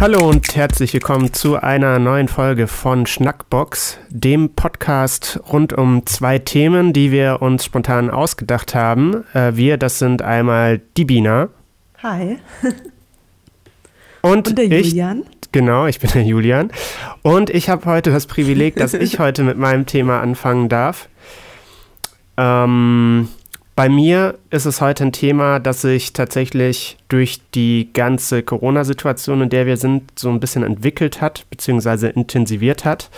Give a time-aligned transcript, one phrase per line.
[0.00, 6.38] Hallo und herzlich willkommen zu einer neuen Folge von Schnackbox, dem Podcast rund um zwei
[6.38, 9.24] Themen, die wir uns spontan ausgedacht haben.
[9.34, 11.48] Äh, wir, das sind einmal die Bina.
[12.00, 12.38] Hi.
[14.22, 15.24] Und, Und der ich, Julian.
[15.50, 16.70] Genau, ich bin der Julian.
[17.22, 21.08] Und ich habe heute das Privileg, dass ich heute mit meinem Thema anfangen darf.
[22.36, 23.28] Ähm,
[23.78, 29.50] bei mir ist es heute ein Thema, das sich tatsächlich durch die ganze Corona-Situation, in
[29.50, 33.08] der wir sind, so ein bisschen entwickelt hat, beziehungsweise intensiviert hat.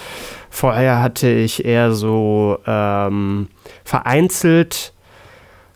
[0.51, 3.49] Vorher hatte ich eher so ähm,
[3.85, 4.93] vereinzelt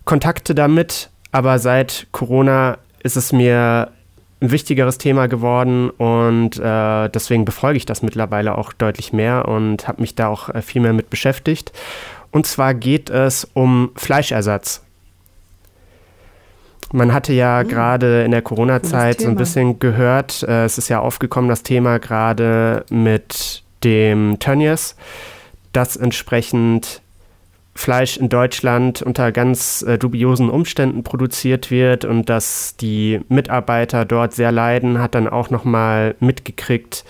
[0.05, 3.91] Kontakte damit, aber seit Corona ist es mir
[4.43, 9.89] ein wichtigeres Thema geworden und äh, deswegen befolge ich das mittlerweile auch deutlich mehr und
[9.89, 11.73] habe mich da auch äh, viel mehr mit beschäftigt.
[12.35, 14.83] Und zwar geht es um Fleischersatz.
[16.93, 17.69] Man hatte ja Mhm.
[17.69, 21.99] gerade in der Corona-Zeit so ein bisschen gehört, äh, es ist ja aufgekommen, das Thema
[22.01, 24.97] gerade mit dem Tönnies,
[25.73, 27.03] dass entsprechend
[27.77, 34.33] Fleisch in Deutschland unter ganz äh, dubiosen Umständen produziert wird und dass die Mitarbeiter dort
[34.35, 37.05] sehr leiden, hat dann auch nochmal mitgekriegt,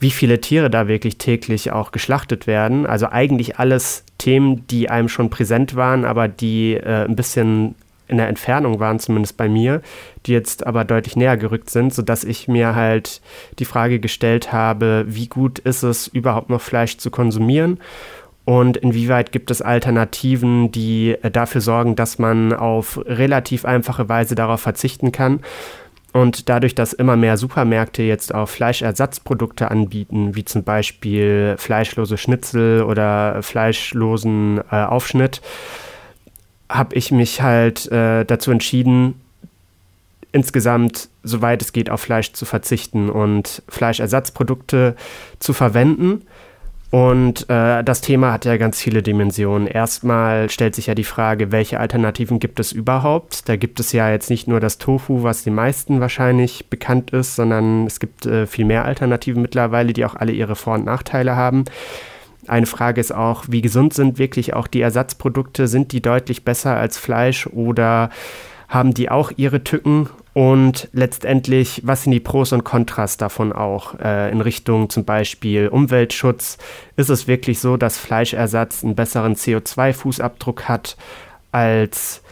[0.00, 2.86] wie viele Tiere da wirklich täglich auch geschlachtet werden.
[2.86, 7.74] Also eigentlich alles Themen, die einem schon präsent waren, aber die äh, ein bisschen
[8.08, 9.82] in der Entfernung waren, zumindest bei mir,
[10.26, 13.20] die jetzt aber deutlich näher gerückt sind, sodass ich mir halt
[13.60, 17.78] die Frage gestellt habe, wie gut ist es überhaupt noch Fleisch zu konsumieren
[18.50, 24.34] und inwieweit gibt es Alternativen, die äh, dafür sorgen, dass man auf relativ einfache Weise
[24.34, 25.38] darauf verzichten kann.
[26.12, 32.82] Und dadurch, dass immer mehr Supermärkte jetzt auch Fleischersatzprodukte anbieten, wie zum Beispiel fleischlose Schnitzel
[32.82, 35.40] oder fleischlosen äh, Aufschnitt,
[36.68, 39.20] habe ich mich halt äh, dazu entschieden,
[40.32, 44.96] insgesamt, soweit es geht, auf Fleisch zu verzichten und Fleischersatzprodukte
[45.38, 46.22] zu verwenden.
[46.90, 49.68] Und äh, das Thema hat ja ganz viele Dimensionen.
[49.68, 53.48] Erstmal stellt sich ja die Frage, welche Alternativen gibt es überhaupt?
[53.48, 57.36] Da gibt es ja jetzt nicht nur das Tofu, was den meisten wahrscheinlich bekannt ist,
[57.36, 61.36] sondern es gibt äh, viel mehr Alternativen mittlerweile, die auch alle ihre Vor- und Nachteile
[61.36, 61.64] haben.
[62.48, 65.68] Eine Frage ist auch, wie gesund sind wirklich auch die Ersatzprodukte?
[65.68, 68.10] Sind die deutlich besser als Fleisch oder
[68.68, 70.08] haben die auch ihre Tücken?
[70.32, 75.68] Und letztendlich, was sind die Pros und Kontras davon auch äh, in Richtung zum Beispiel
[75.68, 76.58] Umweltschutz?
[76.96, 80.96] Ist es wirklich so, dass Fleischersatz einen besseren CO2-Fußabdruck hat
[81.50, 82.22] als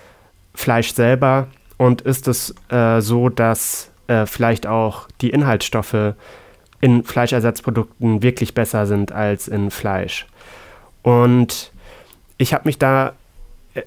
[0.54, 1.48] Fleisch selber?
[1.76, 6.14] Und ist es äh, so, dass äh, vielleicht auch die Inhaltsstoffe
[6.80, 10.26] in Fleischersatzprodukten wirklich besser sind als in Fleisch?
[11.02, 11.72] Und
[12.36, 13.14] ich habe mich da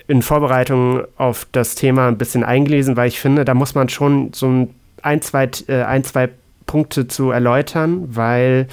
[0.07, 4.33] in Vorbereitung auf das Thema ein bisschen eingelesen, weil ich finde, da muss man schon
[4.33, 4.67] so
[5.01, 6.29] ein, zwei, äh, ein, zwei
[6.65, 8.67] Punkte zu erläutern, weil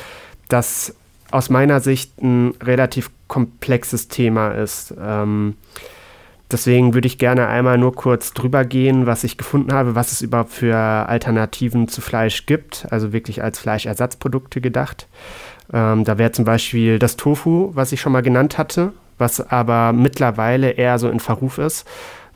[0.49, 0.95] das
[1.31, 4.95] aus meiner Sicht ein relativ komplexes Thema ist.
[5.01, 5.57] Ähm,
[6.51, 10.23] deswegen würde ich gerne einmal nur kurz drüber gehen, was ich gefunden habe, was es
[10.23, 15.07] überhaupt für Alternativen zu Fleisch gibt, also wirklich als Fleischersatzprodukte gedacht.
[15.73, 19.93] Ähm, da wäre zum Beispiel das Tofu, was ich schon mal genannt hatte, was aber
[19.93, 21.87] mittlerweile eher so in Verruf ist,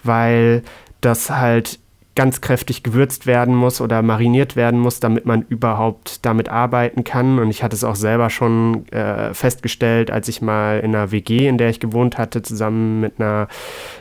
[0.02, 0.62] weil
[1.00, 1.78] das halt
[2.14, 7.38] ganz kräftig gewürzt werden muss oder mariniert werden muss, damit man überhaupt damit arbeiten kann.
[7.38, 11.48] Und ich hatte es auch selber schon äh, festgestellt, als ich mal in einer WG,
[11.48, 13.48] in der ich gewohnt hatte, zusammen mit einer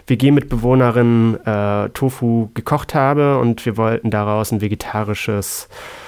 [0.07, 6.00] WG-Mitbewohnerin äh, Tofu gekocht habe und wir wollten daraus ein vegetarisches äh,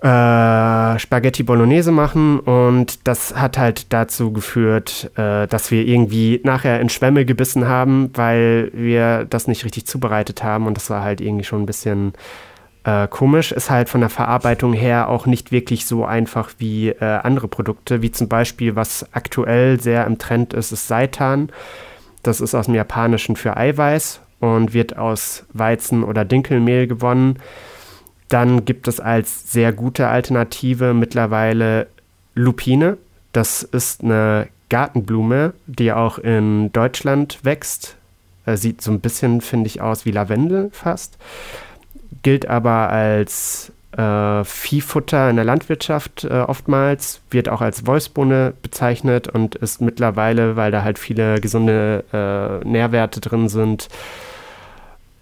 [0.00, 6.88] Spaghetti Bolognese machen und das hat halt dazu geführt, äh, dass wir irgendwie nachher in
[6.88, 11.44] Schwämme gebissen haben, weil wir das nicht richtig zubereitet haben und das war halt irgendwie
[11.44, 12.12] schon ein bisschen
[12.84, 13.50] äh, komisch.
[13.50, 18.00] Ist halt von der Verarbeitung her auch nicht wirklich so einfach wie äh, andere Produkte,
[18.00, 21.50] wie zum Beispiel, was aktuell sehr im Trend ist, ist Seitan.
[22.22, 27.38] Das ist aus dem Japanischen für Eiweiß und wird aus Weizen oder Dinkelmehl gewonnen.
[28.28, 31.86] Dann gibt es als sehr gute Alternative mittlerweile
[32.34, 32.98] Lupine.
[33.32, 37.96] Das ist eine Gartenblume, die auch in Deutschland wächst.
[38.46, 41.16] Äh, sieht so ein bisschen, finde ich, aus wie Lavendel fast.
[42.22, 49.28] Gilt aber als äh, Viehfutter in der Landwirtschaft äh, oftmals, wird auch als Wolfsbohne bezeichnet
[49.28, 53.88] und ist mittlerweile, weil da halt viele gesunde äh, Nährwerte drin sind,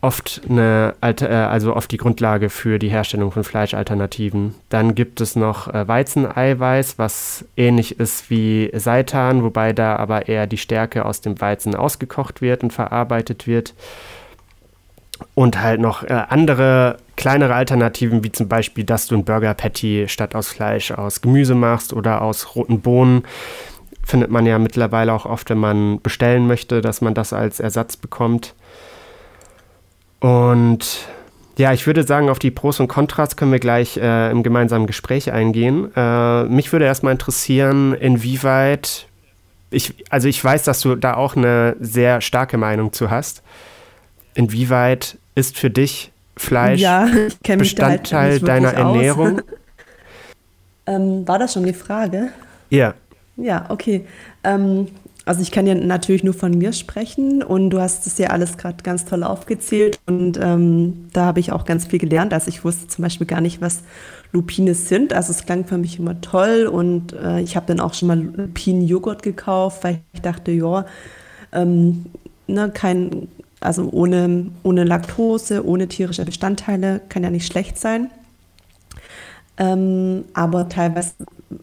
[0.00, 4.54] oft eine alte, äh, also oft die Grundlage für die Herstellung von Fleischalternativen.
[4.68, 10.46] Dann gibt es noch äh, Weizeneiweiß, was ähnlich ist wie Seitan, wobei da aber eher
[10.46, 13.74] die Stärke aus dem Weizen ausgekocht wird und verarbeitet wird.
[15.34, 20.04] Und halt noch äh, andere kleinere Alternativen, wie zum Beispiel, dass du ein Burger Patty
[20.08, 23.22] statt aus Fleisch aus Gemüse machst oder aus roten Bohnen.
[24.04, 27.96] Findet man ja mittlerweile auch oft, wenn man bestellen möchte, dass man das als Ersatz
[27.96, 28.54] bekommt.
[30.20, 30.98] Und
[31.58, 34.86] ja, ich würde sagen, auf die Pros und Kontras können wir gleich äh, im gemeinsamen
[34.86, 35.90] Gespräch eingehen.
[35.96, 39.06] Äh, mich würde erstmal interessieren, inwieweit
[39.70, 43.42] ich, also ich weiß, dass du da auch eine sehr starke Meinung zu hast.
[44.34, 47.08] Inwieweit ist für dich Fleisch ja,
[47.42, 49.42] Bestandteil halt deiner Ernährung?
[50.86, 52.30] ähm, war das schon die Frage?
[52.70, 52.94] Ja.
[53.36, 54.06] Ja, okay.
[54.44, 54.88] Ähm,
[55.26, 58.58] also ich kann ja natürlich nur von mir sprechen und du hast es ja alles
[58.58, 62.32] gerade ganz toll aufgezählt und ähm, da habe ich auch ganz viel gelernt.
[62.32, 63.82] Also ich wusste zum Beispiel gar nicht, was
[64.30, 65.12] Lupine sind.
[65.12, 68.20] Also es klang für mich immer toll und äh, ich habe dann auch schon mal
[68.20, 70.86] Lupinen-Joghurt gekauft, weil ich dachte, ja,
[71.52, 72.06] ähm,
[72.46, 73.26] ne, kein,
[73.58, 78.12] also ohne, ohne Laktose, ohne tierische Bestandteile kann ja nicht schlecht sein.
[79.58, 81.14] Ähm, aber teilweise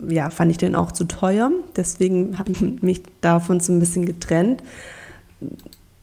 [0.08, 1.52] ja, fand ich den auch zu teuer.
[1.76, 4.64] Deswegen habe ich mich davon so ein bisschen getrennt.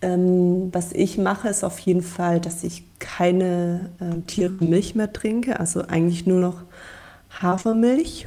[0.03, 5.13] Ähm, was ich mache, ist auf jeden Fall, dass ich keine äh, tierische Milch mehr
[5.13, 6.63] trinke, also eigentlich nur noch
[7.31, 8.27] Hafermilch.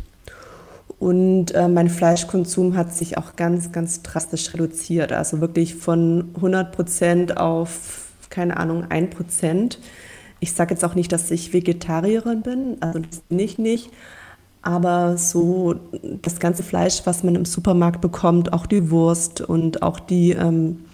[1.00, 5.12] Und äh, mein Fleischkonsum hat sich auch ganz, ganz drastisch reduziert.
[5.12, 9.80] Also wirklich von 100 Prozent auf, keine Ahnung, 1 Prozent.
[10.40, 13.90] Ich sage jetzt auch nicht, dass ich Vegetarierin bin, also das bin ich nicht.
[14.64, 15.76] Aber so
[16.22, 20.86] das ganze Fleisch, was man im Supermarkt bekommt, auch die Wurst und auch die, ähm,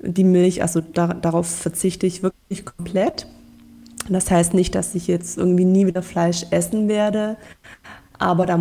[0.00, 3.26] die Milch, also da, darauf verzichte ich wirklich komplett.
[4.08, 7.36] Das heißt nicht, dass ich jetzt irgendwie nie wieder Fleisch essen werde,
[8.18, 8.58] aber da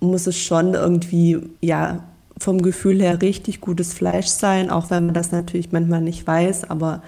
[0.00, 2.04] muss es schon irgendwie, ja,
[2.38, 6.70] vom Gefühl her richtig gutes Fleisch sein, auch wenn man das natürlich manchmal nicht weiß,
[6.70, 7.02] aber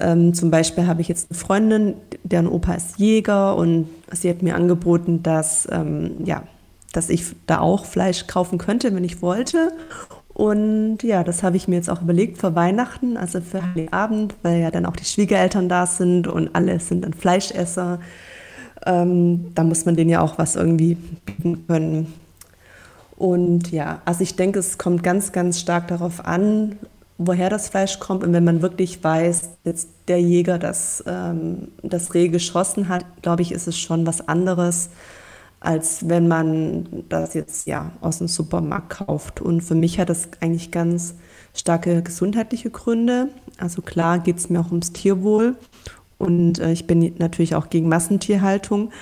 [0.00, 4.42] ähm, zum Beispiel habe ich jetzt eine Freundin, deren Opa ist Jäger und sie hat
[4.42, 6.42] mir angeboten, dass, ähm, ja,
[6.92, 9.72] dass ich da auch Fleisch kaufen könnte, wenn ich wollte.
[10.32, 14.60] Und ja, das habe ich mir jetzt auch überlegt für Weihnachten, also für Heiligabend, weil
[14.60, 18.00] ja dann auch die Schwiegereltern da sind und alle sind dann Fleischesser.
[18.86, 22.14] Ähm, da muss man denen ja auch was irgendwie bieten können.
[23.16, 26.78] Und ja, also ich denke, es kommt ganz, ganz stark darauf an,
[27.22, 28.24] woher das Fleisch kommt.
[28.24, 33.42] Und wenn man wirklich weiß, dass der Jäger das, ähm, das Reh geschossen hat, glaube
[33.42, 34.88] ich, ist es schon was anderes,
[35.60, 39.42] als wenn man das jetzt ja aus dem Supermarkt kauft.
[39.42, 41.14] Und für mich hat das eigentlich ganz
[41.54, 43.28] starke gesundheitliche Gründe.
[43.58, 45.56] Also klar geht es mir auch ums Tierwohl.
[46.16, 48.92] Und äh, ich bin natürlich auch gegen Massentierhaltung.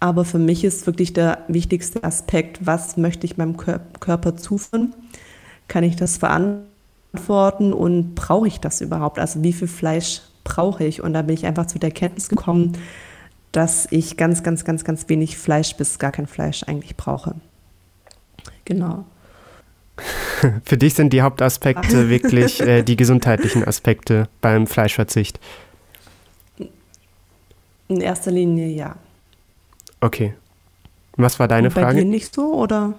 [0.00, 4.94] Aber für mich ist wirklich der wichtigste Aspekt, was möchte ich meinem Körper zuführen?
[5.68, 6.71] Kann ich das verantworten?
[7.12, 9.18] Beantworten und brauche ich das überhaupt?
[9.18, 11.02] Also wie viel Fleisch brauche ich?
[11.02, 12.72] Und da bin ich einfach zu der Kenntnis gekommen,
[13.52, 17.34] dass ich ganz, ganz, ganz, ganz wenig Fleisch bis gar kein Fleisch eigentlich brauche.
[18.64, 19.04] Genau.
[20.64, 25.38] Für dich sind die Hauptaspekte wirklich äh, die gesundheitlichen Aspekte beim Fleischverzicht?
[27.88, 28.96] In erster Linie ja.
[30.00, 30.34] Okay.
[31.16, 31.98] Was war deine Und bei Frage?
[31.98, 32.94] Bei dir nicht so oder?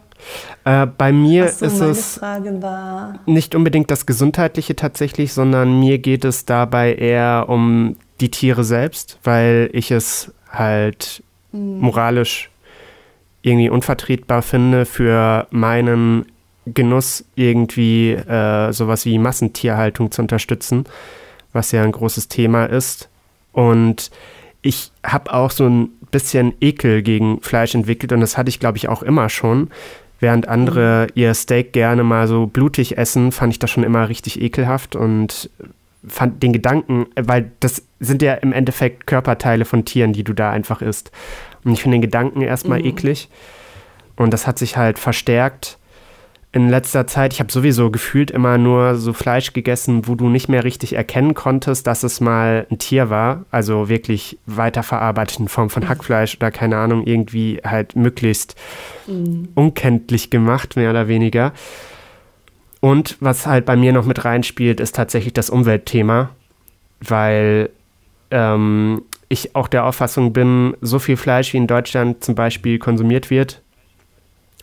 [0.65, 2.21] Äh, bei mir so, ist es
[3.25, 9.19] nicht unbedingt das Gesundheitliche tatsächlich, sondern mir geht es dabei eher um die Tiere selbst,
[9.23, 11.79] weil ich es halt mhm.
[11.79, 12.49] moralisch
[13.41, 16.25] irgendwie unvertretbar finde, für meinen
[16.65, 20.85] Genuss irgendwie äh, sowas wie Massentierhaltung zu unterstützen,
[21.51, 23.09] was ja ein großes Thema ist.
[23.51, 24.11] Und
[24.61, 28.77] ich habe auch so ein bisschen Ekel gegen Fleisch entwickelt und das hatte ich, glaube
[28.77, 29.69] ich, auch immer schon.
[30.23, 31.11] Während andere mhm.
[31.15, 35.49] ihr Steak gerne mal so blutig essen, fand ich das schon immer richtig ekelhaft und
[36.07, 40.49] fand den Gedanken, weil das sind ja im Endeffekt Körperteile von Tieren, die du da
[40.49, 41.11] einfach isst.
[41.65, 42.85] Und ich finde den Gedanken erstmal mhm.
[42.85, 43.27] eklig.
[44.15, 45.77] Und das hat sich halt verstärkt
[46.53, 50.49] in letzter Zeit, ich habe sowieso gefühlt immer nur so Fleisch gegessen, wo du nicht
[50.49, 53.45] mehr richtig erkennen konntest, dass es mal ein Tier war.
[53.49, 58.55] Also wirklich weiterverarbeitet in Form von Hackfleisch oder keine Ahnung, irgendwie halt möglichst
[59.07, 59.49] mhm.
[59.55, 61.53] unkenntlich gemacht, mehr oder weniger.
[62.81, 66.29] Und was halt bei mir noch mit reinspielt, ist tatsächlich das Umweltthema,
[66.99, 67.71] weil
[68.29, 73.31] ähm, ich auch der Auffassung bin, so viel Fleisch wie in Deutschland zum Beispiel konsumiert
[73.31, 73.63] wird,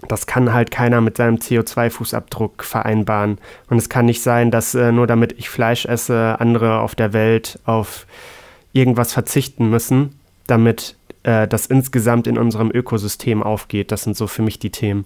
[0.09, 3.39] das kann halt keiner mit seinem CO2-Fußabdruck vereinbaren.
[3.69, 7.13] Und es kann nicht sein, dass äh, nur damit ich Fleisch esse, andere auf der
[7.13, 8.07] Welt auf
[8.73, 13.93] irgendwas verzichten müssen, damit äh, das insgesamt in unserem Ökosystem aufgeht.
[13.93, 15.05] Das sind so für mich die Themen.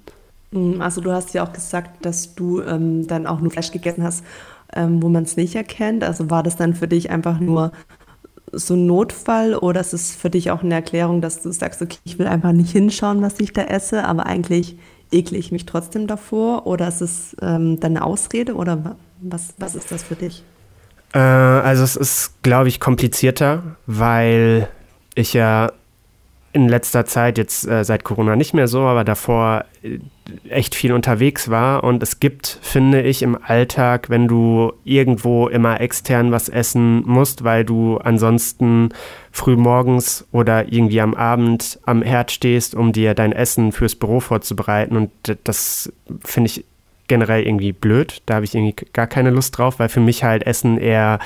[0.52, 4.04] Mm, also du hast ja auch gesagt, dass du ähm, dann auch nur Fleisch gegessen
[4.04, 4.24] hast,
[4.74, 6.04] ähm, wo man es nicht erkennt.
[6.04, 7.72] Also war das dann für dich einfach nur
[8.58, 11.98] so ein Notfall oder ist es für dich auch eine Erklärung, dass du sagst, okay,
[12.04, 14.76] ich will einfach nicht hinschauen, was ich da esse, aber eigentlich
[15.12, 16.66] ekle ich mich trotzdem davor?
[16.66, 20.44] Oder ist es ähm, dann eine Ausrede oder was, was ist das für dich?
[21.12, 24.68] Äh, also es ist, glaube ich, komplizierter, weil
[25.14, 25.72] ich ja
[26.54, 29.98] in letzter Zeit, jetzt äh, seit Corona nicht mehr so, aber davor äh,
[30.48, 31.82] echt viel unterwegs war.
[31.82, 37.42] Und es gibt, finde ich, im Alltag, wenn du irgendwo immer extern was essen musst,
[37.42, 38.90] weil du ansonsten
[39.32, 44.20] früh morgens oder irgendwie am Abend am Herd stehst, um dir dein Essen fürs Büro
[44.20, 44.96] vorzubereiten.
[44.96, 45.10] Und
[45.42, 45.92] das
[46.24, 46.64] finde ich
[47.08, 48.22] generell irgendwie blöd.
[48.26, 51.18] Da habe ich irgendwie gar keine Lust drauf, weil für mich halt Essen eher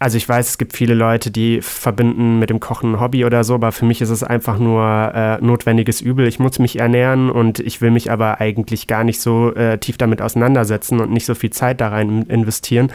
[0.00, 3.44] also ich weiß, es gibt viele Leute, die verbinden mit dem Kochen ein Hobby oder
[3.44, 6.26] so, aber für mich ist es einfach nur äh, notwendiges Übel.
[6.26, 9.96] Ich muss mich ernähren und ich will mich aber eigentlich gar nicht so äh, tief
[9.96, 12.92] damit auseinandersetzen und nicht so viel Zeit da rein investieren.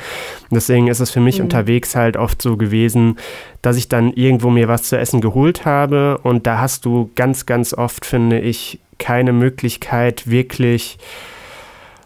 [0.52, 1.46] Deswegen ist es für mich mhm.
[1.46, 3.18] unterwegs halt oft so gewesen,
[3.62, 7.46] dass ich dann irgendwo mir was zu essen geholt habe und da hast du ganz,
[7.46, 10.98] ganz oft, finde ich, keine Möglichkeit wirklich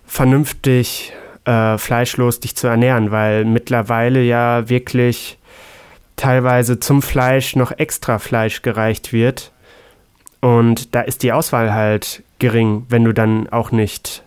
[0.05, 1.13] vernünftig
[1.45, 5.37] äh, fleischlos dich zu ernähren, weil mittlerweile ja wirklich
[6.15, 9.51] teilweise zum Fleisch noch extra Fleisch gereicht wird.
[10.41, 14.23] Und da ist die Auswahl halt gering, wenn du dann auch nicht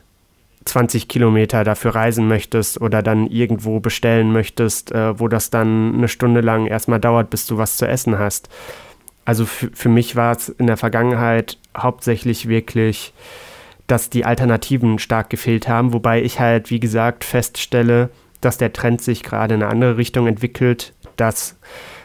[0.65, 6.09] 20 Kilometer dafür reisen möchtest oder dann irgendwo bestellen möchtest, äh, wo das dann eine
[6.09, 8.49] Stunde lang erstmal dauert, bis du was zu essen hast.
[9.25, 13.13] Also für mich war es in der Vergangenheit hauptsächlich wirklich
[13.87, 19.01] dass die Alternativen stark gefehlt haben, wobei ich halt, wie gesagt, feststelle, dass der Trend
[19.01, 21.57] sich gerade in eine andere Richtung entwickelt, dass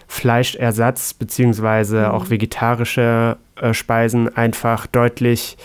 [0.08, 2.00] Fleischersatz bzw.
[2.00, 2.06] Mhm.
[2.06, 5.58] auch vegetarische äh, Speisen einfach deutlich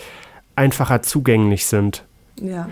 [0.55, 2.03] einfacher zugänglich sind.
[2.41, 2.69] Ja.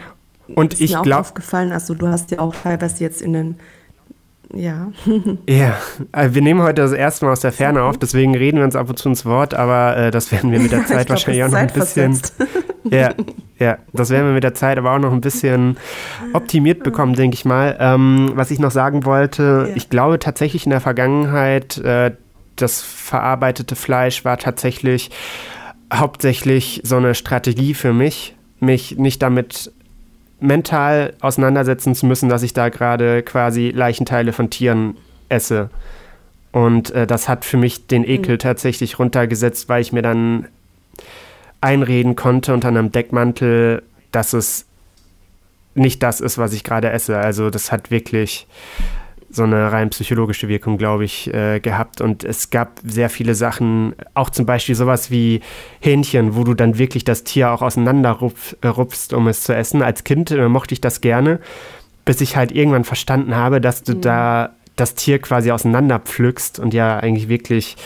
[0.48, 3.56] Und ist ich glaube aufgefallen, also du hast ja auch teilweise jetzt in den
[4.54, 4.92] ja.
[5.50, 5.78] ja,
[6.12, 8.76] äh, wir nehmen heute das erste Mal aus der Ferne auf, deswegen reden wir uns
[8.76, 11.44] ab und zu ins Wort, aber äh, das werden wir mit der Zeit glaub, wahrscheinlich
[11.44, 12.20] auch noch ein bisschen.
[12.84, 13.14] ja,
[13.60, 15.78] ja, das werden wir mit der Zeit aber auch noch ein bisschen
[16.34, 17.78] optimiert bekommen, denke ich mal.
[17.80, 19.76] Ähm, was ich noch sagen wollte, ja.
[19.76, 22.12] ich glaube tatsächlich in der Vergangenheit, äh,
[22.56, 25.12] das verarbeitete Fleisch war tatsächlich
[25.94, 29.72] hauptsächlich so eine Strategie für mich, mich nicht damit
[30.40, 34.98] mental auseinandersetzen zu müssen, dass ich da gerade quasi Leichenteile von Tieren
[35.30, 35.70] esse.
[36.52, 38.40] Und äh, das hat für mich den Ekel mhm.
[38.40, 40.48] tatsächlich runtergesetzt, weil ich mir dann
[41.62, 44.66] einreden konnte unter einem Deckmantel, dass es
[45.74, 47.18] nicht das ist, was ich gerade esse.
[47.18, 48.48] Also das hat wirklich
[49.36, 52.02] so eine rein psychologische Wirkung, glaube ich, äh, gehabt.
[52.02, 55.42] Und es gab sehr viele Sachen, auch zum Beispiel sowas wie
[55.80, 59.82] Hähnchen, wo du dann wirklich das Tier auch auseinanderrupfst, um es zu essen.
[59.82, 61.40] Als Kind äh, mochte ich das gerne,
[62.06, 64.02] bis ich halt irgendwann verstanden habe, dass du mhm.
[64.02, 67.78] da das Tier quasi auseinanderpflückst und ja eigentlich wirklich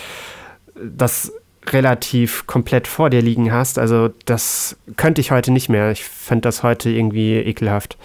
[0.75, 1.31] das
[1.67, 3.77] relativ komplett vor dir liegen hast.
[3.79, 5.91] Also das könnte ich heute nicht mehr.
[5.91, 7.97] Ich fände das heute irgendwie ekelhaft.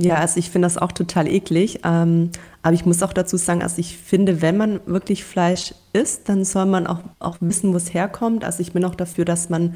[0.00, 1.80] Ja, also ich finde das auch total eklig.
[1.84, 2.30] Ähm,
[2.62, 6.44] aber ich muss auch dazu sagen, also ich finde, wenn man wirklich Fleisch isst, dann
[6.44, 8.44] soll man auch, auch wissen, wo es herkommt.
[8.44, 9.74] Also ich bin auch dafür, dass man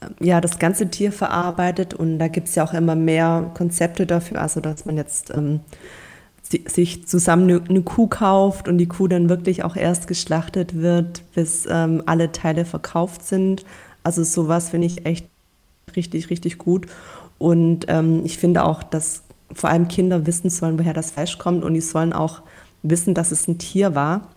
[0.00, 4.06] äh, ja das ganze Tier verarbeitet und da gibt es ja auch immer mehr Konzepte
[4.06, 5.60] dafür, also dass man jetzt ähm,
[6.66, 11.22] sich zusammen eine, eine, Kuh kauft und die Kuh dann wirklich auch erst geschlachtet wird,
[11.34, 13.64] bis ähm, alle Teile verkauft sind.
[14.02, 15.26] Also sowas finde ich echt
[15.96, 16.86] richtig, richtig gut.
[17.38, 19.22] Und ähm, ich finde auch, dass
[19.54, 22.42] vor allem Kinder wissen sollen, woher das Fleisch kommt und die sollen auch
[22.82, 24.28] wissen, dass es ein Tier war.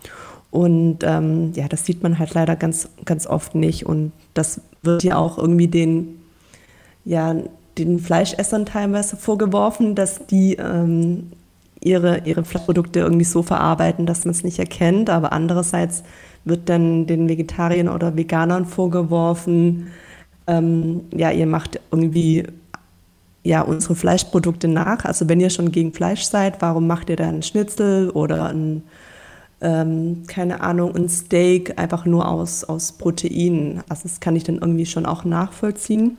[0.51, 3.85] Und ähm, ja, das sieht man halt leider ganz, ganz oft nicht.
[3.85, 6.21] Und das wird ja auch irgendwie den,
[7.03, 7.35] ja,
[7.77, 11.31] den Fleischessern teilweise vorgeworfen, dass die ähm,
[11.81, 15.09] ihre, ihre Fleischprodukte irgendwie so verarbeiten, dass man es nicht erkennt.
[15.09, 16.03] Aber andererseits
[16.45, 19.87] wird dann den Vegetariern oder Veganern vorgeworfen,
[20.47, 22.43] ähm, ja, ihr macht irgendwie
[23.45, 25.05] ja, unsere Fleischprodukte nach.
[25.05, 28.81] Also wenn ihr schon gegen Fleisch seid, warum macht ihr dann Schnitzel oder ein,
[29.61, 33.83] ähm, keine Ahnung, ein Steak einfach nur aus, aus Proteinen?
[33.87, 36.17] Also das kann ich dann irgendwie schon auch nachvollziehen.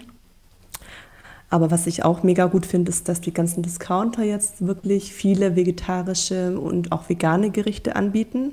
[1.50, 5.56] Aber was ich auch mega gut finde, ist, dass die ganzen Discounter jetzt wirklich viele
[5.56, 8.52] vegetarische und auch vegane Gerichte anbieten.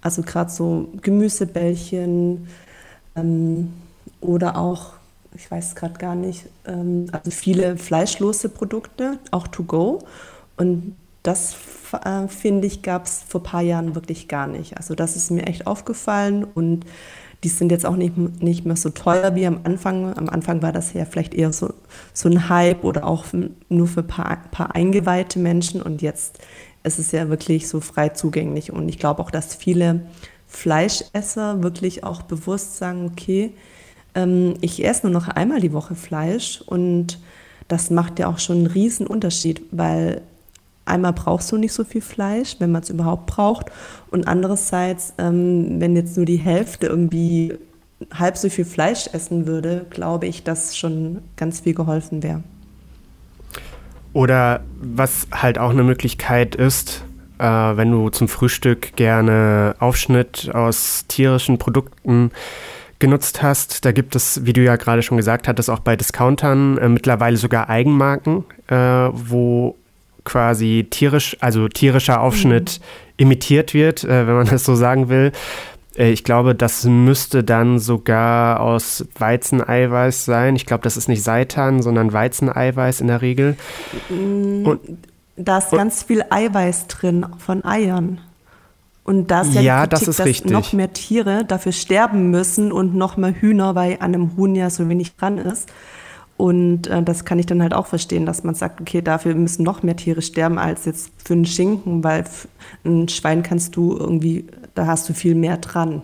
[0.00, 2.46] Also gerade so Gemüsebällchen
[3.16, 3.72] ähm,
[4.20, 4.92] oder auch
[5.34, 10.00] ich weiß gerade gar nicht, ähm, also viele fleischlose Produkte, auch to go.
[10.56, 11.56] Und das
[12.04, 14.76] äh, finde ich, gab es vor ein paar Jahren wirklich gar nicht.
[14.76, 16.84] Also das ist mir echt aufgefallen und
[17.44, 20.16] die sind jetzt auch nicht, nicht mehr so teuer wie am Anfang.
[20.16, 21.74] Am Anfang war das ja vielleicht eher so,
[22.12, 23.26] so ein Hype oder auch
[23.68, 26.38] nur für ein paar, paar eingeweihte Menschen und jetzt
[26.82, 28.72] es ist ja wirklich so frei zugänglich.
[28.72, 30.06] Und ich glaube auch, dass viele
[30.46, 33.52] Fleischesser wirklich auch bewusst sagen, okay,
[34.14, 37.18] ähm, ich esse nur noch einmal die Woche Fleisch und
[37.68, 40.22] das macht ja auch schon einen riesen Unterschied, weil
[40.84, 43.66] einmal brauchst du nicht so viel Fleisch, wenn man es überhaupt braucht
[44.10, 47.54] und andererseits, ähm, wenn jetzt nur die Hälfte irgendwie
[48.12, 52.42] halb so viel Fleisch essen würde, glaube ich, dass schon ganz viel geholfen wäre.
[54.12, 57.04] Oder was halt auch eine Möglichkeit ist,
[57.38, 62.30] äh, wenn du zum Frühstück gerne Aufschnitt aus tierischen Produkten
[63.02, 66.78] genutzt hast, da gibt es, wie du ja gerade schon gesagt hattest, auch bei Discountern
[66.78, 69.74] äh, mittlerweile sogar Eigenmarken, äh, wo
[70.22, 72.84] quasi tierisch, also tierischer Aufschnitt mhm.
[73.16, 75.32] imitiert wird, äh, wenn man das so sagen will.
[75.98, 80.54] Äh, ich glaube, das müsste dann sogar aus Weizeneiweiß sein.
[80.54, 83.56] Ich glaube, das ist nicht Seitan, sondern Weizeneiweiß in der Regel.
[84.10, 84.80] Mm, und,
[85.36, 88.20] da ist ganz viel Eiweiß drin von Eiern.
[89.04, 90.52] Und da ist ja, ja die Kritik, das dass richtig.
[90.52, 94.70] noch mehr Tiere dafür sterben müssen und noch mehr Hühner, weil an einem Huhn ja
[94.70, 95.68] so wenig dran ist.
[96.36, 99.64] Und äh, das kann ich dann halt auch verstehen, dass man sagt, okay, dafür müssen
[99.64, 102.24] noch mehr Tiere sterben als jetzt für einen Schinken, weil
[102.84, 106.02] ein Schwein kannst du irgendwie, da hast du viel mehr dran.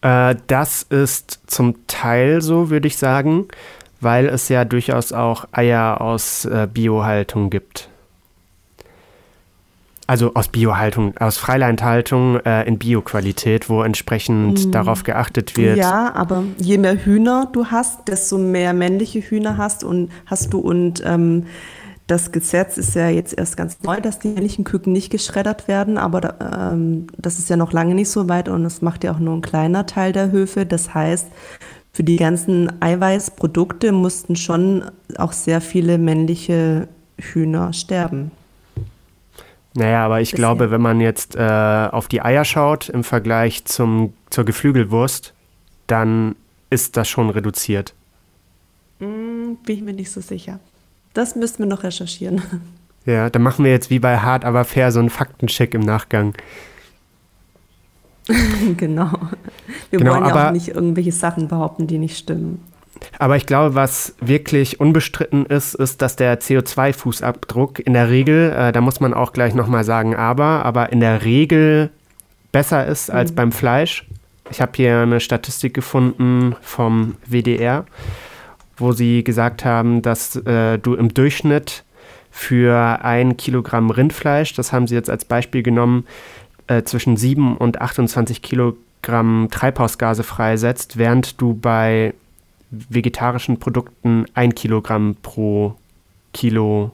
[0.00, 3.46] Äh, das ist zum Teil so, würde ich sagen,
[4.00, 7.88] weil es ja durchaus auch Eier aus äh, Biohaltung gibt
[10.08, 14.70] also aus Biohaltung, aus Freilandhaltung äh, in Bioqualität, wo entsprechend mm.
[14.70, 15.76] darauf geachtet wird.
[15.76, 20.60] Ja, aber je mehr Hühner du hast, desto mehr männliche Hühner hast und hast du
[20.60, 21.44] und ähm,
[22.06, 25.98] das Gesetz ist ja jetzt erst ganz neu, dass die männlichen Küken nicht geschreddert werden,
[25.98, 29.12] aber da, ähm, das ist ja noch lange nicht so weit und es macht ja
[29.12, 30.64] auch nur ein kleiner Teil der Höfe.
[30.64, 31.28] Das heißt,
[31.92, 34.84] für die ganzen Eiweißprodukte mussten schon
[35.18, 36.88] auch sehr viele männliche
[37.18, 38.30] Hühner sterben.
[39.74, 44.12] Naja, aber ich glaube, wenn man jetzt äh, auf die Eier schaut im Vergleich zum,
[44.30, 45.34] zur Geflügelwurst,
[45.86, 46.36] dann
[46.70, 47.94] ist das schon reduziert.
[48.98, 50.58] Mm, bin ich mir nicht so sicher.
[51.14, 52.42] Das müssten wir noch recherchieren.
[53.06, 56.34] Ja, dann machen wir jetzt wie bei Hart aber fair so einen Faktencheck im Nachgang.
[58.76, 59.10] genau.
[59.88, 62.62] Wir genau, wollen ja auch nicht irgendwelche Sachen behaupten, die nicht stimmen.
[63.18, 68.72] Aber ich glaube, was wirklich unbestritten ist, ist, dass der CO2-Fußabdruck in der Regel, äh,
[68.72, 71.90] da muss man auch gleich nochmal sagen, aber, aber in der Regel
[72.52, 73.34] besser ist als mhm.
[73.36, 74.06] beim Fleisch.
[74.50, 77.84] Ich habe hier eine Statistik gefunden vom WDR,
[78.76, 81.84] wo sie gesagt haben, dass äh, du im Durchschnitt
[82.30, 86.06] für ein Kilogramm Rindfleisch, das haben sie jetzt als Beispiel genommen,
[86.68, 92.14] äh, zwischen 7 und 28 Kilogramm Treibhausgase freisetzt, während du bei
[92.70, 95.74] vegetarischen Produkten ein Kilogramm pro
[96.32, 96.92] Kilo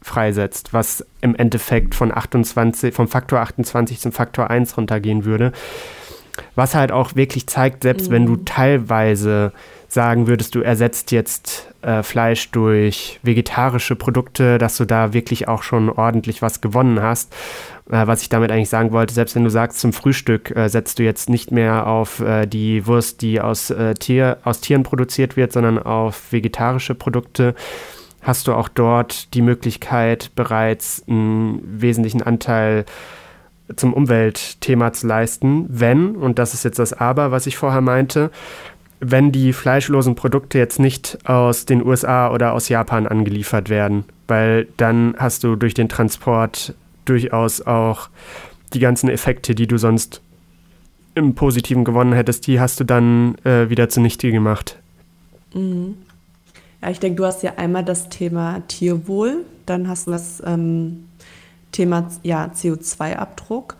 [0.00, 5.52] freisetzt, was im Endeffekt von 28, vom Faktor 28 zum Faktor 1 runtergehen würde.
[6.54, 8.14] Was halt auch wirklich zeigt, selbst mhm.
[8.14, 8.44] wenn du mhm.
[8.44, 9.52] teilweise
[9.86, 15.62] sagen würdest, du ersetzt jetzt äh, Fleisch durch vegetarische Produkte, dass du da wirklich auch
[15.62, 17.34] schon ordentlich was gewonnen hast.
[17.90, 20.98] Äh, was ich damit eigentlich sagen wollte, selbst wenn du sagst, zum Frühstück äh, setzt
[20.98, 25.36] du jetzt nicht mehr auf äh, die Wurst, die aus, äh, Tier, aus Tieren produziert
[25.36, 27.54] wird, sondern auf vegetarische Produkte,
[28.22, 32.84] hast du auch dort die Möglichkeit, bereits einen wesentlichen Anteil
[33.76, 38.30] zum Umweltthema zu leisten, wenn, und das ist jetzt das Aber, was ich vorher meinte,
[39.00, 44.68] wenn die fleischlosen Produkte jetzt nicht aus den USA oder aus Japan angeliefert werden, weil
[44.76, 48.08] dann hast du durch den Transport durchaus auch
[48.72, 50.20] die ganzen Effekte, die du sonst
[51.14, 54.78] im Positiven gewonnen hättest, die hast du dann äh, wieder zunichte gemacht.
[55.54, 55.96] Mhm.
[56.80, 61.04] Ja, ich denke, du hast ja einmal das Thema Tierwohl, dann hast du das ähm,
[61.70, 63.76] Thema ja, CO2-Abdruck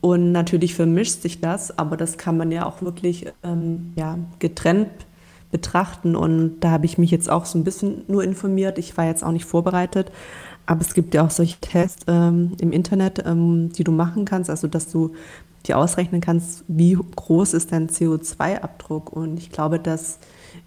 [0.00, 4.90] und natürlich vermischt sich das, aber das kann man ja auch wirklich ähm, ja, getrennt
[5.50, 6.16] betrachten.
[6.16, 8.76] Und da habe ich mich jetzt auch so ein bisschen nur informiert.
[8.76, 10.10] Ich war jetzt auch nicht vorbereitet.
[10.66, 14.48] Aber es gibt ja auch solche Tests ähm, im Internet, ähm, die du machen kannst,
[14.50, 15.12] also dass du
[15.66, 19.12] dir ausrechnen kannst, wie groß ist dein CO2-Abdruck.
[19.12, 20.18] Und ich glaube, dass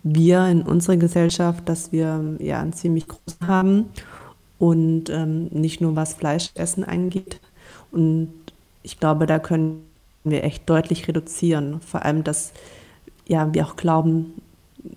[0.04, 3.86] wir in unserer Gesellschaft, dass wir ja einen ziemlich großen haben
[4.60, 7.40] und ähm, nicht nur was Fleischessen angeht.
[7.92, 8.34] Und
[8.84, 9.84] ich glaube, da können
[10.24, 11.80] wir echt deutlich reduzieren.
[11.82, 12.54] Vor allem, dass
[13.28, 14.34] ja, wir auch glauben,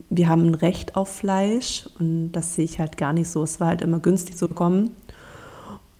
[0.09, 3.43] wir haben ein Recht auf Fleisch und das sehe ich halt gar nicht so.
[3.43, 4.91] Es war halt immer günstig zu bekommen.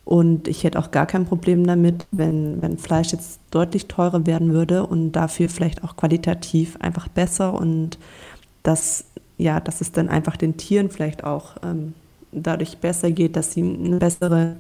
[0.05, 4.53] Und ich hätte auch gar kein Problem damit, wenn, wenn Fleisch jetzt deutlich teurer werden
[4.53, 7.99] würde und dafür vielleicht auch qualitativ einfach besser und
[8.65, 9.05] dass,
[9.39, 11.95] ja, dass es dann einfach den Tieren vielleicht auch ähm,
[12.33, 14.57] dadurch besser geht, dass sie eine bessere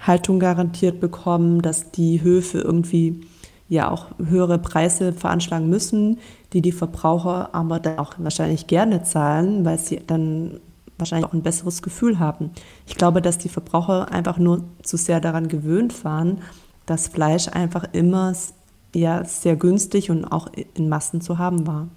[0.00, 3.20] Haltung garantiert bekommen, dass die Höfe irgendwie
[3.68, 6.18] ja auch höhere Preise veranschlagen müssen,
[6.52, 10.60] die die Verbraucher aber dann auch wahrscheinlich gerne zahlen, weil sie dann
[10.96, 12.50] wahrscheinlich auch ein besseres Gefühl haben.
[12.86, 16.38] Ich glaube, dass die Verbraucher einfach nur zu sehr daran gewöhnt waren,
[16.86, 18.32] dass Fleisch einfach immer
[18.94, 21.88] ja, sehr günstig und auch in Massen zu haben war.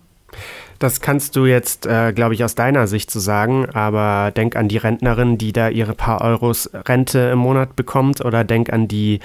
[0.79, 4.67] Das kannst du jetzt, äh, glaube ich, aus deiner Sicht so sagen, aber denk an
[4.67, 9.19] die Rentnerin, die da ihre paar Euros Rente im Monat bekommt oder denk an die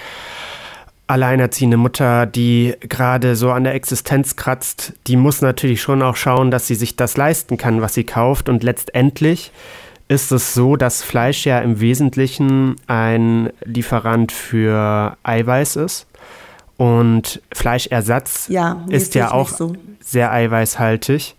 [1.06, 6.50] alleinerziehende Mutter, die gerade so an der Existenz kratzt, die muss natürlich schon auch schauen,
[6.50, 8.48] dass sie sich das leisten kann, was sie kauft.
[8.48, 9.52] Und letztendlich
[10.08, 16.06] ist es so, dass Fleisch ja im Wesentlichen ein Lieferant für Eiweiß ist.
[16.76, 19.74] Und Fleischersatz ja, ist ja auch so.
[20.00, 21.34] sehr eiweißhaltig.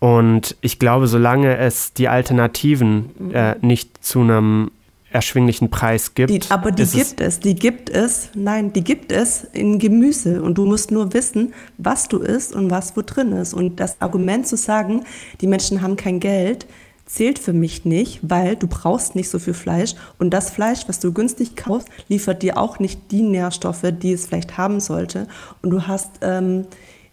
[0.00, 4.70] Und ich glaube, solange es die Alternativen äh, nicht zu einem
[5.14, 6.30] erschwinglichen Preis gibt.
[6.30, 10.58] Die, aber die gibt es, die gibt es, nein, die gibt es in Gemüse und
[10.58, 13.54] du musst nur wissen, was du isst und was wo drin ist.
[13.54, 15.04] Und das Argument zu sagen,
[15.40, 16.66] die Menschen haben kein Geld,
[17.06, 20.98] zählt für mich nicht, weil du brauchst nicht so viel Fleisch und das Fleisch, was
[20.98, 25.28] du günstig kaufst, liefert dir auch nicht die Nährstoffe, die es vielleicht haben sollte.
[25.62, 26.66] Und du hast ähm,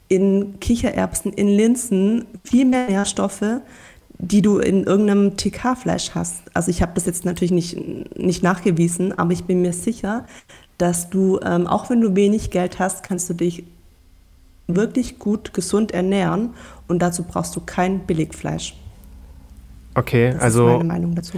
[0.07, 3.61] in Kichererbsen, in Linsen viel mehr Nährstoffe,
[4.21, 6.43] die du in irgendeinem TK-Fleisch hast.
[6.53, 10.25] Also ich habe das jetzt natürlich nicht, nicht nachgewiesen, aber ich bin mir sicher,
[10.77, 13.63] dass du, ähm, auch wenn du wenig Geld hast, kannst du dich
[14.67, 16.51] wirklich gut gesund ernähren
[16.87, 18.75] und dazu brauchst du kein Billigfleisch.
[19.95, 21.37] Okay, das also ist meine Meinung dazu.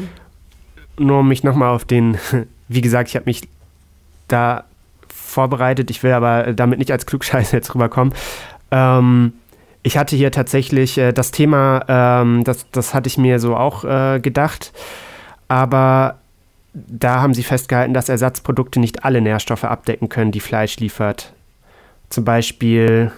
[1.00, 2.18] Nur um mich nochmal auf den,
[2.68, 3.48] wie gesagt, ich habe mich
[4.28, 4.66] da
[5.08, 8.14] vorbereitet, ich will aber damit nicht als Klugscheiße jetzt rüberkommen.
[8.72, 9.34] Ähm,
[9.84, 13.84] ich hatte hier tatsächlich äh, das Thema, ähm, das, das hatte ich mir so auch
[13.84, 14.72] äh, gedacht,
[15.48, 16.18] aber
[16.74, 21.34] da haben sie festgehalten, dass Ersatzprodukte nicht alle Nährstoffe abdecken können, die Fleisch liefert.
[22.10, 23.12] Zum Beispiel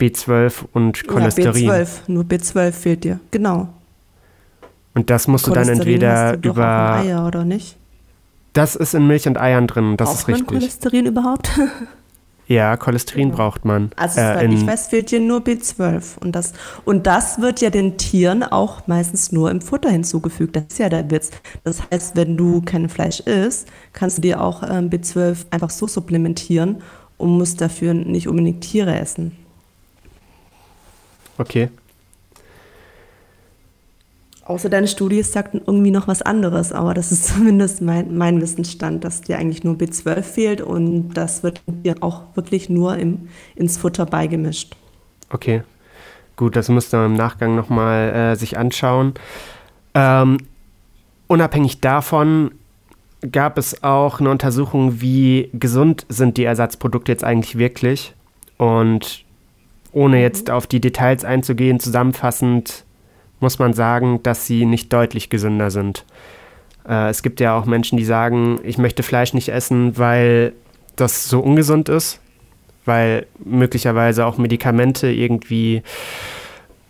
[0.00, 1.64] B12 und Cholesterin.
[1.64, 3.68] Ja, B12, nur B12 fehlt dir, genau.
[4.94, 7.76] Und das musst du dann entweder über Eier oder nicht?
[8.52, 10.46] Das ist in Milch und Eiern drin, das Braucht ist richtig.
[10.46, 11.50] Cholesterin überhaupt?
[12.48, 13.36] Ja, Cholesterin genau.
[13.36, 13.90] braucht man.
[13.96, 16.18] Also äh, ich weiß, fehlt dir nur B12.
[16.20, 16.52] Und das,
[16.84, 20.56] und das wird ja den Tieren auch meistens nur im Futter hinzugefügt.
[20.56, 21.30] Das ist ja der Witz.
[21.64, 25.86] Das heißt, wenn du kein Fleisch isst, kannst du dir auch ähm, B12 einfach so
[25.86, 26.82] supplementieren
[27.16, 29.32] und musst dafür nicht unbedingt Tiere essen.
[31.38, 31.70] Okay.
[34.52, 39.02] Außer deine Studie sagt irgendwie noch was anderes, aber das ist zumindest mein, mein Wissensstand,
[39.02, 43.78] dass dir eigentlich nur B12 fehlt und das wird dir auch wirklich nur im, ins
[43.78, 44.76] Futter beigemischt.
[45.30, 45.62] Okay,
[46.36, 49.14] gut, das müsste man im Nachgang nochmal äh, sich anschauen.
[49.94, 50.36] Ähm,
[51.28, 52.50] unabhängig davon
[53.30, 58.14] gab es auch eine Untersuchung, wie gesund sind die Ersatzprodukte jetzt eigentlich wirklich.
[58.58, 59.24] Und
[59.92, 60.22] ohne mhm.
[60.22, 62.84] jetzt auf die Details einzugehen, zusammenfassend
[63.42, 66.04] muss man sagen, dass sie nicht deutlich gesünder sind.
[66.88, 70.52] Äh, es gibt ja auch Menschen, die sagen, ich möchte Fleisch nicht essen, weil
[70.96, 72.20] das so ungesund ist,
[72.84, 75.82] weil möglicherweise auch Medikamente irgendwie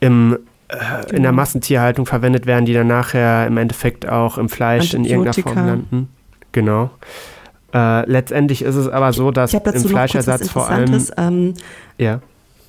[0.01, 0.39] im,
[0.69, 1.33] äh, in der genau.
[1.33, 6.09] Massentierhaltung verwendet werden, die dann nachher im Endeffekt auch im Fleisch in irgendeiner Form landen.
[6.53, 6.91] Genau.
[7.75, 11.07] Äh, letztendlich ist es aber so, dass im Fleischersatz vor allem.
[11.17, 11.55] Ähm,
[11.97, 12.21] ja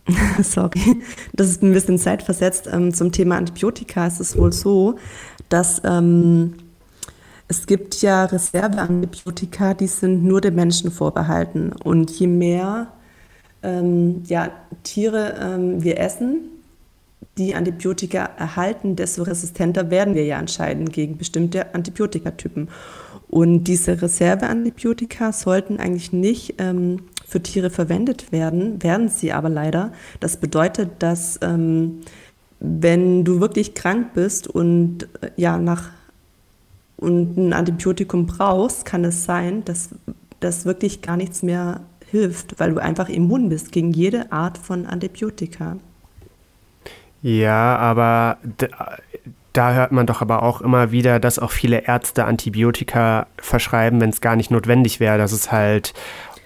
[0.42, 1.02] sorry,
[1.34, 2.68] das ist ein bisschen zeitversetzt.
[2.72, 4.96] Ähm, zum Thema Antibiotika ist es wohl so,
[5.50, 6.56] dass ähm,
[7.48, 11.72] es gibt ja Reserveantibiotika, die sind nur den Menschen vorbehalten.
[11.84, 12.88] Und je mehr
[13.62, 14.50] ähm, ja,
[14.84, 16.50] Tiere ähm, wir essen,
[17.38, 22.70] die Antibiotika erhalten, desto resistenter werden wir ja anscheinend gegen bestimmte Antibiotikatypen.
[23.30, 27.04] Und diese Reserveantibiotika sollten eigentlich nicht ähm,
[27.34, 29.92] für Tiere verwendet werden, werden sie aber leider.
[30.20, 32.02] Das bedeutet, dass ähm,
[32.60, 35.90] wenn du wirklich krank bist und äh, ja nach
[36.98, 39.90] und ein Antibiotikum brauchst, kann es sein, dass
[40.42, 44.86] das wirklich gar nichts mehr hilft, weil du einfach immun bist gegen jede Art von
[44.86, 45.78] Antibiotika.
[47.24, 48.38] Ja, aber
[49.54, 54.12] da hört man doch aber auch immer wieder, dass auch viele Ärzte Antibiotika verschreiben, wenn
[54.12, 55.94] es gar nicht notwendig wäre, dass es halt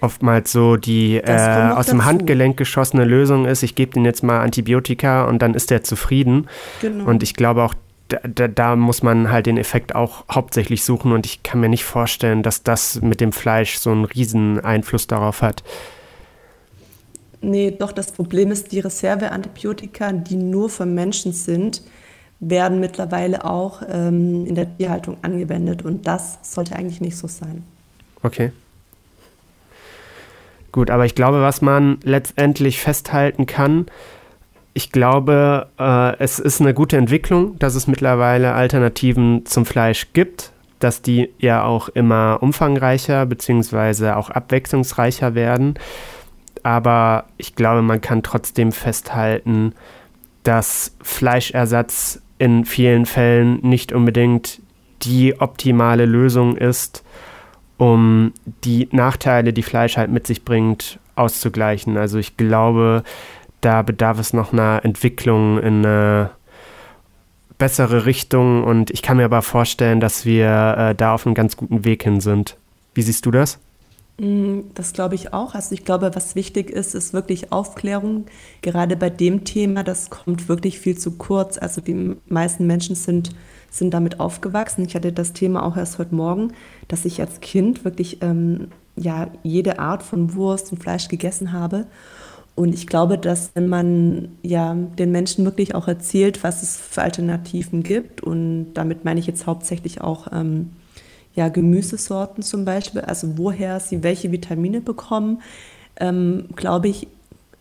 [0.00, 4.40] oftmals so die äh, aus dem Handgelenk geschossene Lösung ist, ich gebe den jetzt mal
[4.40, 6.48] Antibiotika und dann ist der zufrieden.
[6.80, 7.08] Genau.
[7.08, 7.74] Und ich glaube auch,
[8.08, 11.68] da, da, da, muss man halt den Effekt auch hauptsächlich suchen und ich kann mir
[11.68, 15.62] nicht vorstellen, dass das mit dem Fleisch so einen riesen Einfluss darauf hat.
[17.40, 21.82] Nee, doch das Problem ist, die Reserveantibiotika, die nur für Menschen sind,
[22.40, 27.62] werden mittlerweile auch ähm, in der Tierhaltung angewendet und das sollte eigentlich nicht so sein.
[28.22, 28.52] Okay.
[30.78, 33.86] Gut, aber ich glaube, was man letztendlich festhalten kann,
[34.74, 40.52] ich glaube, äh, es ist eine gute Entwicklung, dass es mittlerweile Alternativen zum Fleisch gibt,
[40.78, 44.10] dass die ja auch immer umfangreicher bzw.
[44.10, 45.74] auch abwechslungsreicher werden.
[46.62, 49.72] Aber ich glaube, man kann trotzdem festhalten,
[50.44, 54.60] dass Fleischersatz in vielen Fällen nicht unbedingt
[55.02, 57.02] die optimale Lösung ist,
[57.78, 58.32] um
[58.64, 61.96] die Nachteile, die Fleisch halt mit sich bringt, auszugleichen.
[61.96, 63.02] Also ich glaube,
[63.60, 66.30] da bedarf es noch einer Entwicklung in eine
[67.56, 71.56] bessere Richtung und ich kann mir aber vorstellen, dass wir äh, da auf einem ganz
[71.56, 72.56] guten Weg hin sind.
[72.94, 73.58] Wie siehst du das?
[74.18, 75.54] Mm, das glaube ich auch.
[75.54, 78.26] Also ich glaube, was wichtig ist, ist wirklich Aufklärung.
[78.62, 81.58] Gerade bei dem Thema, das kommt wirklich viel zu kurz.
[81.58, 83.30] Also die meisten Menschen sind,
[83.70, 84.84] sind damit aufgewachsen.
[84.84, 86.52] Ich hatte das Thema auch erst heute Morgen,
[86.88, 91.86] dass ich als Kind wirklich ähm, ja, jede Art von Wurst und Fleisch gegessen habe.
[92.54, 97.02] Und ich glaube, dass wenn man ja den Menschen wirklich auch erzählt, was es für
[97.02, 100.70] Alternativen gibt, und damit meine ich jetzt hauptsächlich auch ähm,
[101.36, 105.40] ja, Gemüsesorten zum Beispiel, also woher sie welche Vitamine bekommen,
[106.00, 107.06] ähm, glaube ich,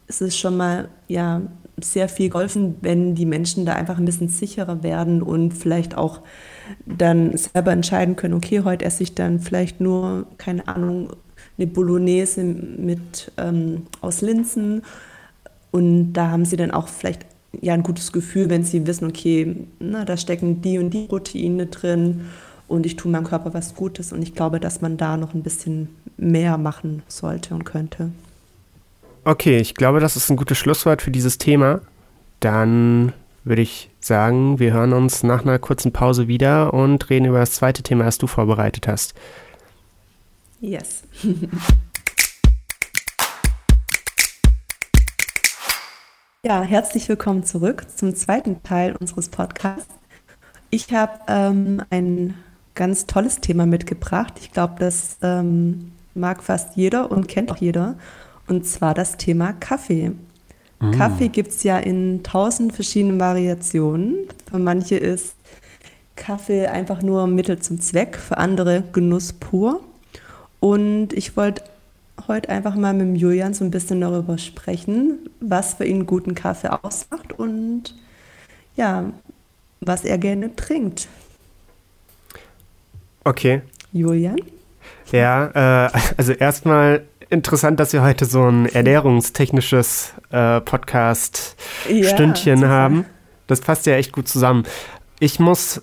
[0.08, 1.42] ist es schon mal ja
[1.80, 6.22] sehr viel geholfen, wenn die Menschen da einfach ein bisschen sicherer werden und vielleicht auch
[6.86, 11.10] dann selber entscheiden können, okay, heute esse ich dann vielleicht nur, keine Ahnung,
[11.58, 14.84] eine Bolognese mit ähm, aus Linsen.
[15.72, 17.26] Und da haben sie dann auch vielleicht
[17.62, 21.68] ja ein gutes Gefühl, wenn sie wissen, okay, na, da stecken die und die Proteine
[21.68, 22.22] drin
[22.68, 24.12] und ich tue meinem Körper was Gutes.
[24.12, 28.12] Und ich glaube, dass man da noch ein bisschen mehr machen sollte und könnte.
[29.28, 31.82] Okay, ich glaube, das ist ein gutes Schlusswort für dieses Thema.
[32.40, 33.12] Dann
[33.44, 37.52] würde ich sagen, wir hören uns nach einer kurzen Pause wieder und reden über das
[37.52, 39.16] zweite Thema, das du vorbereitet hast.
[40.62, 41.04] Yes.
[46.46, 49.94] ja, herzlich willkommen zurück zum zweiten Teil unseres Podcasts.
[50.70, 52.34] Ich habe ähm, ein
[52.76, 54.36] ganz tolles Thema mitgebracht.
[54.40, 57.98] Ich glaube, das ähm, mag fast jeder und kennt auch jeder.
[58.48, 60.12] Und zwar das Thema Kaffee.
[60.80, 60.92] Mm.
[60.92, 64.28] Kaffee gibt es ja in tausend verschiedenen Variationen.
[64.50, 65.36] Für manche ist
[66.16, 69.82] Kaffee einfach nur Mittel zum Zweck, für andere Genuss pur.
[70.60, 71.64] Und ich wollte
[72.28, 76.70] heute einfach mal mit Julian so ein bisschen darüber sprechen, was für ihn guten Kaffee
[76.84, 77.96] ausmacht und
[78.76, 79.12] ja,
[79.82, 81.08] was er gerne trinkt.
[83.24, 83.62] Okay.
[83.94, 84.38] Julian?
[85.12, 93.06] Ja, äh, also erstmal interessant, dass wir heute so ein ernährungstechnisches äh, Podcast-Stündchen ja, haben.
[93.48, 94.64] Das passt ja echt gut zusammen.
[95.20, 95.82] Ich muss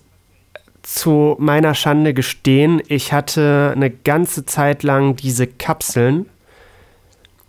[0.82, 6.26] zu meiner Schande gestehen, ich hatte eine ganze Zeit lang diese Kapseln,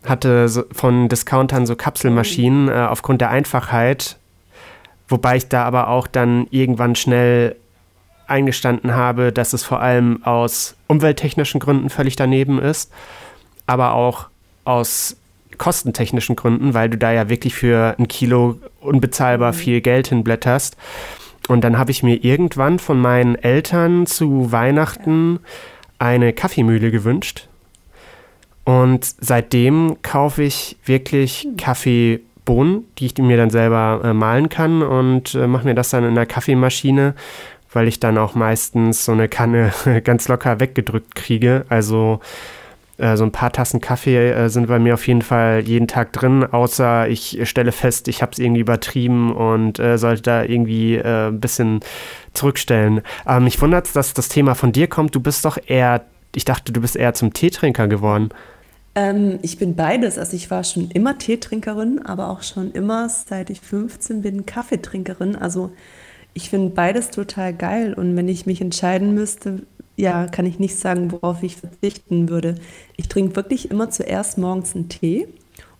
[0.06, 4.18] hatte so von Discountern so Kapselmaschinen äh, aufgrund der Einfachheit,
[5.10, 7.58] wobei ich da aber auch dann irgendwann schnell
[8.28, 12.92] eingestanden habe, dass es vor allem aus umwelttechnischen Gründen völlig daneben ist,
[13.66, 14.28] aber auch
[14.64, 15.18] aus
[15.58, 19.58] kostentechnischen Gründen, weil du da ja wirklich für ein Kilo unbezahlbar mhm.
[19.58, 20.78] viel Geld hinblätterst.
[21.48, 25.40] Und dann habe ich mir irgendwann von meinen Eltern zu Weihnachten
[26.00, 27.48] eine Kaffeemühle gewünscht.
[28.64, 31.58] Und seitdem kaufe ich wirklich hm.
[31.58, 36.04] Kaffeebohnen, die ich mir dann selber äh, mahlen kann und äh, mache mir das dann
[36.04, 37.14] in der Kaffeemaschine,
[37.72, 39.72] weil ich dann auch meistens so eine Kanne
[40.04, 41.66] ganz locker weggedrückt kriege.
[41.70, 42.22] Also
[42.98, 46.46] so ein paar Tassen Kaffee äh, sind bei mir auf jeden Fall jeden Tag drin,
[46.46, 51.28] außer ich stelle fest, ich habe es irgendwie übertrieben und äh, sollte da irgendwie äh,
[51.28, 51.82] ein bisschen
[52.34, 53.02] zurückstellen.
[53.26, 55.14] Aber mich wundert es, dass das Thema von dir kommt.
[55.14, 58.30] Du bist doch eher, ich dachte, du bist eher zum Teetrinker geworden.
[58.96, 60.18] Ähm, ich bin beides.
[60.18, 65.36] Also ich war schon immer Teetrinkerin, aber auch schon immer, seit ich 15 bin, Kaffeetrinkerin.
[65.36, 65.72] Also
[66.34, 67.94] ich finde beides total geil.
[67.94, 69.64] Und wenn ich mich entscheiden müsste,
[69.96, 72.56] ja, kann ich nicht sagen, worauf ich verzichten würde.
[72.98, 75.28] Ich trinke wirklich immer zuerst morgens einen Tee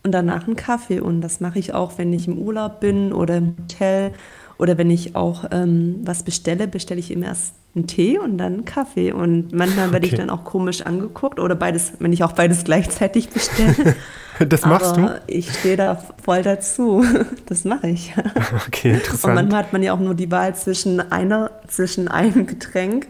[0.04, 1.00] und danach einen Kaffee.
[1.00, 4.14] Und das mache ich auch, wenn ich im Urlaub bin oder im Hotel
[4.58, 8.54] oder wenn ich auch ähm, was bestelle, bestelle ich immer erst einen Tee und dann
[8.54, 9.12] einen Kaffee.
[9.12, 10.16] Und manchmal werde okay.
[10.16, 13.96] ich dann auch komisch angeguckt oder beides, wenn ich auch beides gleichzeitig bestelle.
[14.40, 15.22] das machst Aber du?
[15.28, 17.04] Ich stehe da voll dazu.
[17.48, 18.14] Das mache ich.
[18.68, 19.26] Okay, interessant.
[19.26, 23.08] Und manchmal hat man ja auch nur die Wahl zwischen einer, zwischen einem Getränk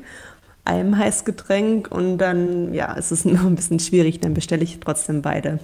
[0.66, 5.22] einem Heißgetränk und dann, ja, ist es noch ein bisschen schwierig, dann bestelle ich trotzdem
[5.22, 5.60] beide.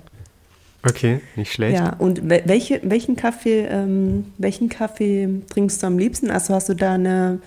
[0.83, 1.77] Okay, nicht schlecht.
[1.77, 6.31] Ja, und welche, welchen Kaffee, ähm, welchen Kaffee trinkst du am liebsten?
[6.31, 7.39] Also hast du da eine,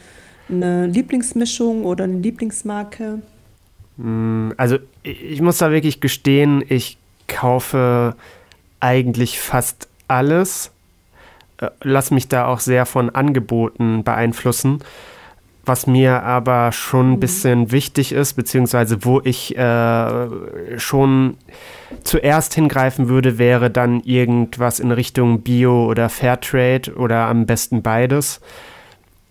[0.49, 3.23] eine Lieblingsmischung oder eine Lieblingsmarke?
[3.97, 8.15] Hm, also ich muss da wirklich gestehen, ich kaufe
[8.79, 10.71] eigentlich fast alles.
[11.59, 14.81] Äh, lass mich da auch sehr von Angeboten beeinflussen.
[15.67, 17.21] Was mir aber schon ein mhm.
[17.21, 21.37] bisschen wichtig ist, beziehungsweise wo ich äh, schon
[22.03, 28.41] zuerst hingreifen würde, wäre dann irgendwas in Richtung Bio oder Fairtrade oder am besten beides.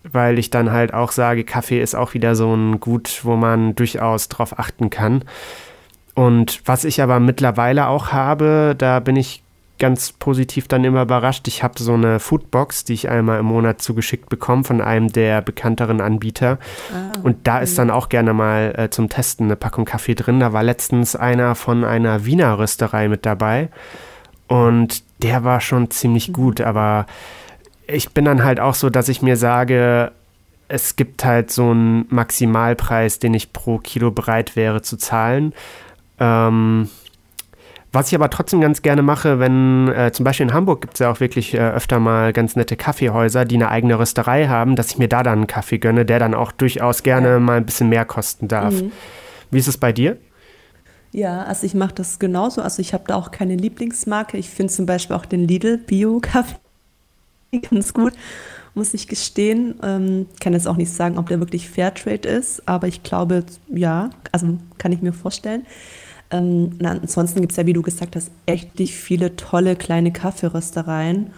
[0.02, 3.74] Weil ich dann halt auch sage, Kaffee ist auch wieder so ein Gut, wo man
[3.74, 5.24] durchaus drauf achten kann.
[6.14, 9.43] Und was ich aber mittlerweile auch habe, da bin ich
[9.84, 11.46] ganz positiv dann immer überrascht.
[11.46, 15.42] Ich habe so eine Foodbox, die ich einmal im Monat zugeschickt bekomme von einem der
[15.42, 16.58] bekannteren Anbieter.
[16.90, 20.40] Ah, und da ist dann auch gerne mal äh, zum Testen eine Packung Kaffee drin.
[20.40, 23.68] Da war letztens einer von einer Wiener Rösterei mit dabei.
[24.46, 26.32] Und der war schon ziemlich mhm.
[26.32, 26.60] gut.
[26.62, 27.04] Aber
[27.86, 30.12] ich bin dann halt auch so, dass ich mir sage,
[30.68, 35.52] es gibt halt so einen Maximalpreis, den ich pro Kilo bereit wäre zu zahlen.
[36.18, 36.88] Ähm,
[37.94, 41.00] was ich aber trotzdem ganz gerne mache, wenn äh, zum Beispiel in Hamburg gibt es
[41.00, 44.90] ja auch wirklich äh, öfter mal ganz nette Kaffeehäuser, die eine eigene Rösterei haben, dass
[44.90, 47.88] ich mir da dann einen Kaffee gönne, der dann auch durchaus gerne mal ein bisschen
[47.88, 48.74] mehr kosten darf.
[48.74, 48.92] Mhm.
[49.50, 50.18] Wie ist es bei dir?
[51.12, 52.60] Ja, also ich mache das genauso.
[52.60, 54.36] Also ich habe da auch keine Lieblingsmarke.
[54.36, 56.56] Ich finde zum Beispiel auch den Lidl Bio-Kaffee
[57.70, 58.14] ganz gut,
[58.74, 59.76] muss ich gestehen.
[59.82, 64.10] Ähm, kann jetzt auch nicht sagen, ob der wirklich Fairtrade ist, aber ich glaube, ja,
[64.32, 65.64] also kann ich mir vorstellen.
[66.34, 71.30] Ähm, ansonsten gibt es ja, wie du gesagt hast, echt viele tolle kleine Kaffeeröstereien.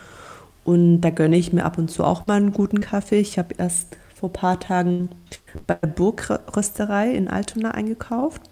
[0.64, 3.20] Und da gönne ich mir ab und zu auch mal einen guten Kaffee.
[3.20, 5.10] Ich habe erst vor ein paar Tagen
[5.66, 8.42] bei der Burgrösterei in Altona eingekauft.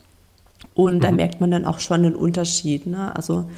[0.74, 1.00] Und mhm.
[1.00, 2.86] da merkt man dann auch schon den Unterschied.
[2.86, 3.14] Ne?
[3.16, 3.48] Also,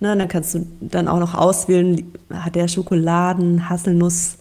[0.00, 4.38] ne, dann kannst du dann auch noch auswählen, hat der Schokoladen, Haselnuss,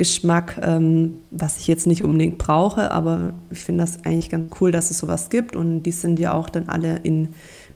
[0.00, 4.72] Geschmack, ähm, was ich jetzt nicht unbedingt brauche, aber ich finde das eigentlich ganz cool,
[4.72, 7.34] dass es sowas gibt und die sind ja auch dann alle in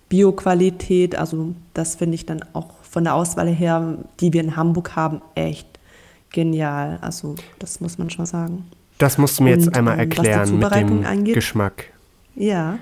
[0.08, 4.96] Bio-Qualität, also das finde ich dann auch von der Auswahl her, die wir in Hamburg
[4.96, 5.68] haben, echt
[6.30, 8.64] genial, also das muss man schon sagen.
[8.96, 11.92] Das musst du mir und, jetzt einmal erklären ähm, mit dem angeht, Geschmack.
[12.36, 12.78] Ja,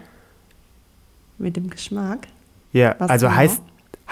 [1.37, 2.29] mit dem Geschmack.
[2.73, 3.39] Ja, was also genau?
[3.39, 3.63] heißt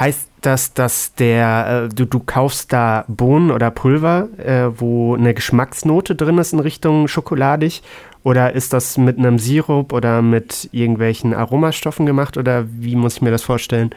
[0.01, 5.35] Heißt das, dass der, äh, du, du kaufst da Bohnen oder Pulver, äh, wo eine
[5.35, 7.83] Geschmacksnote drin ist in Richtung schokoladig?
[8.23, 12.39] Oder ist das mit einem Sirup oder mit irgendwelchen Aromastoffen gemacht?
[12.39, 13.91] Oder wie muss ich mir das vorstellen?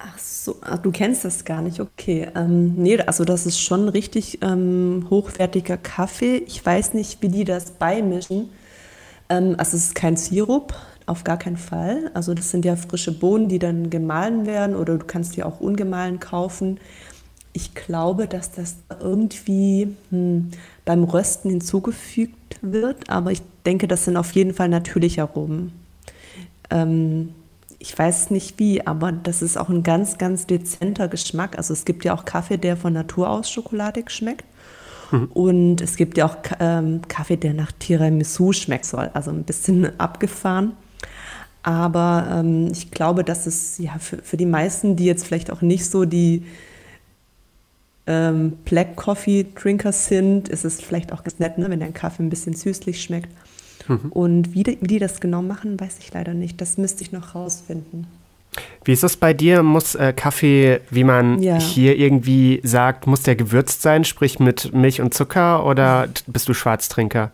[0.00, 2.28] Ach so, ach, du kennst das gar nicht, okay.
[2.34, 6.38] Ähm, nee, also das ist schon richtig ähm, hochwertiger Kaffee.
[6.48, 8.48] Ich weiß nicht, wie die das beimischen.
[9.28, 10.74] Ähm, also es ist kein Sirup,
[11.10, 12.10] auf gar keinen Fall.
[12.14, 15.60] Also das sind ja frische Bohnen, die dann gemahlen werden oder du kannst die auch
[15.60, 16.78] ungemahlen kaufen.
[17.52, 20.50] Ich glaube, dass das irgendwie hm,
[20.84, 25.72] beim Rösten hinzugefügt wird, aber ich denke, das sind auf jeden Fall natürliche Aromen.
[26.70, 27.30] Ähm,
[27.80, 31.56] ich weiß nicht wie, aber das ist auch ein ganz, ganz dezenter Geschmack.
[31.56, 34.44] Also es gibt ja auch Kaffee, der von Natur aus schokoladig schmeckt.
[35.10, 35.24] Mhm.
[35.32, 39.98] Und es gibt ja auch ähm, Kaffee, der nach Tiramisu schmecken soll, also ein bisschen
[39.98, 40.76] abgefahren.
[41.62, 45.60] Aber ähm, ich glaube, dass es ja für, für die meisten, die jetzt vielleicht auch
[45.60, 46.44] nicht so die
[48.06, 52.22] ähm, Black Coffee Drinkers sind, ist es vielleicht auch ganz nett, ne, wenn der Kaffee
[52.22, 53.28] ein bisschen süßlich schmeckt.
[53.88, 54.10] Mhm.
[54.10, 56.60] Und wie die, wie die das genau machen, weiß ich leider nicht.
[56.60, 58.06] Das müsste ich noch rausfinden.
[58.84, 59.62] Wie ist das bei dir?
[59.62, 61.58] Muss äh, Kaffee, wie man ja.
[61.58, 66.54] hier irgendwie sagt, muss der gewürzt sein, sprich mit Milch und Zucker oder bist du
[66.54, 67.30] Schwarztrinker?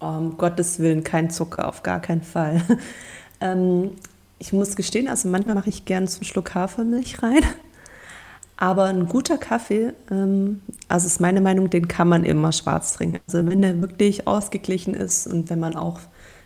[0.00, 2.62] Um Gottes Willen kein Zucker, auf gar keinen Fall.
[3.40, 3.92] ähm,
[4.38, 7.42] ich muss gestehen, also manchmal mache ich gerne so einen Schluck Hafermilch rein.
[8.56, 13.20] Aber ein guter Kaffee, ähm, also ist meine Meinung, den kann man immer schwarz trinken.
[13.26, 16.00] Also wenn der wirklich ausgeglichen ist und wenn man auch,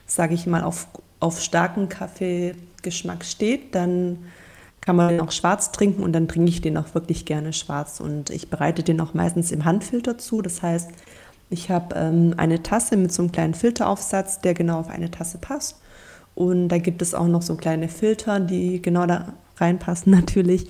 [0.07, 0.87] sage ich mal, auf,
[1.19, 4.19] auf starken Kaffeegeschmack steht, dann
[4.81, 8.01] kann man den auch schwarz trinken und dann trinke ich den auch wirklich gerne schwarz.
[8.01, 10.43] Und ich bereite den auch meistens im Handfilter zu.
[10.43, 10.90] Das heißt,
[11.55, 15.38] ich habe ähm, eine Tasse mit so einem kleinen Filteraufsatz, der genau auf eine Tasse
[15.38, 15.81] passt.
[16.35, 20.69] Und da gibt es auch noch so kleine Filter, die genau da reinpassen natürlich.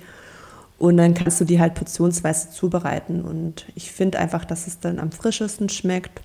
[0.77, 3.21] Und dann kannst du die halt portionsweise zubereiten.
[3.21, 6.21] Und ich finde einfach, dass es dann am frischesten schmeckt.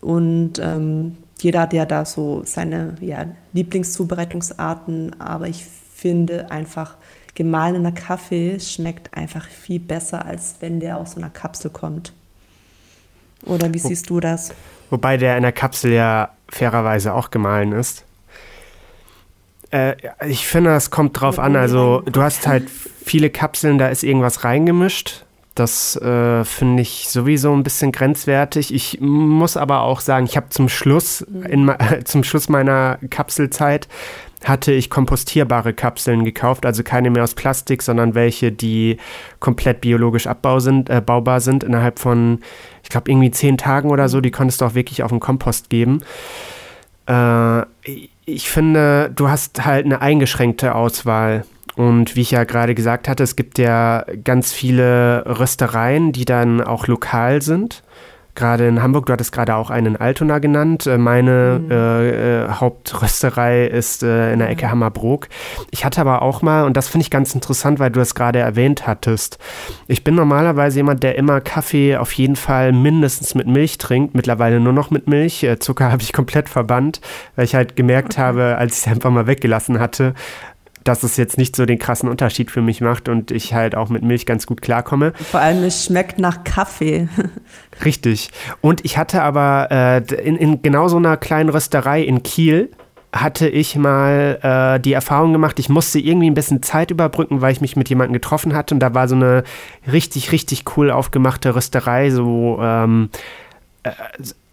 [0.00, 5.20] Und ähm, jeder hat ja da so seine ja, Lieblingszubereitungsarten.
[5.20, 6.96] Aber ich finde einfach,
[7.34, 12.14] gemahlener Kaffee schmeckt einfach viel besser, als wenn der aus so einer Kapsel kommt.
[13.46, 14.52] Oder wie siehst du das?
[14.90, 18.04] Wobei der in der Kapsel ja fairerweise auch gemahlen ist.
[19.70, 21.56] Äh, ich finde, es kommt drauf an.
[21.56, 22.68] Also, du hast halt
[23.04, 25.24] viele Kapseln, da ist irgendwas reingemischt.
[25.54, 28.74] Das äh, finde ich sowieso ein bisschen grenzwertig.
[28.74, 33.88] Ich muss aber auch sagen, ich habe zum Schluss, in, äh, zum Schluss meiner Kapselzeit
[34.48, 38.98] hatte ich kompostierbare Kapseln gekauft, also keine mehr aus Plastik, sondern welche, die
[39.40, 42.40] komplett biologisch abbau sind, äh, baubar sind, innerhalb von,
[42.82, 44.20] ich glaube, irgendwie zehn Tagen oder so.
[44.20, 46.02] Die konntest du auch wirklich auf den Kompost geben.
[47.06, 47.62] Äh,
[48.24, 51.44] ich finde, du hast halt eine eingeschränkte Auswahl.
[51.76, 56.62] Und wie ich ja gerade gesagt hatte, es gibt ja ganz viele Röstereien, die dann
[56.62, 57.82] auch lokal sind
[58.36, 60.86] gerade in Hamburg, du hattest gerade auch einen Altona genannt.
[60.86, 61.70] Äh, meine mhm.
[61.70, 65.28] äh, äh, Hauptrösterei ist äh, in der Ecke Hammerbrook.
[65.70, 68.38] Ich hatte aber auch mal, und das finde ich ganz interessant, weil du es gerade
[68.38, 69.38] erwähnt hattest,
[69.88, 74.60] ich bin normalerweise jemand, der immer Kaffee auf jeden Fall mindestens mit Milch trinkt, mittlerweile
[74.60, 75.42] nur noch mit Milch.
[75.42, 77.00] Äh, Zucker habe ich komplett verbannt,
[77.34, 78.22] weil ich halt gemerkt okay.
[78.22, 80.14] habe, als ich es einfach mal weggelassen hatte,
[80.88, 83.88] dass es jetzt nicht so den krassen Unterschied für mich macht und ich halt auch
[83.88, 85.12] mit Milch ganz gut klarkomme.
[85.14, 87.08] Vor allem, es schmeckt nach Kaffee.
[87.84, 88.30] Richtig.
[88.60, 92.70] Und ich hatte aber äh, in, in genau so einer kleinen Rösterei in Kiel,
[93.12, 94.38] hatte ich mal
[94.76, 97.88] äh, die Erfahrung gemacht, ich musste irgendwie ein bisschen Zeit überbrücken, weil ich mich mit
[97.88, 99.44] jemandem getroffen hatte und da war so eine
[99.90, 103.10] richtig, richtig cool aufgemachte Rösterei, so, ähm,
[103.84, 103.92] äh,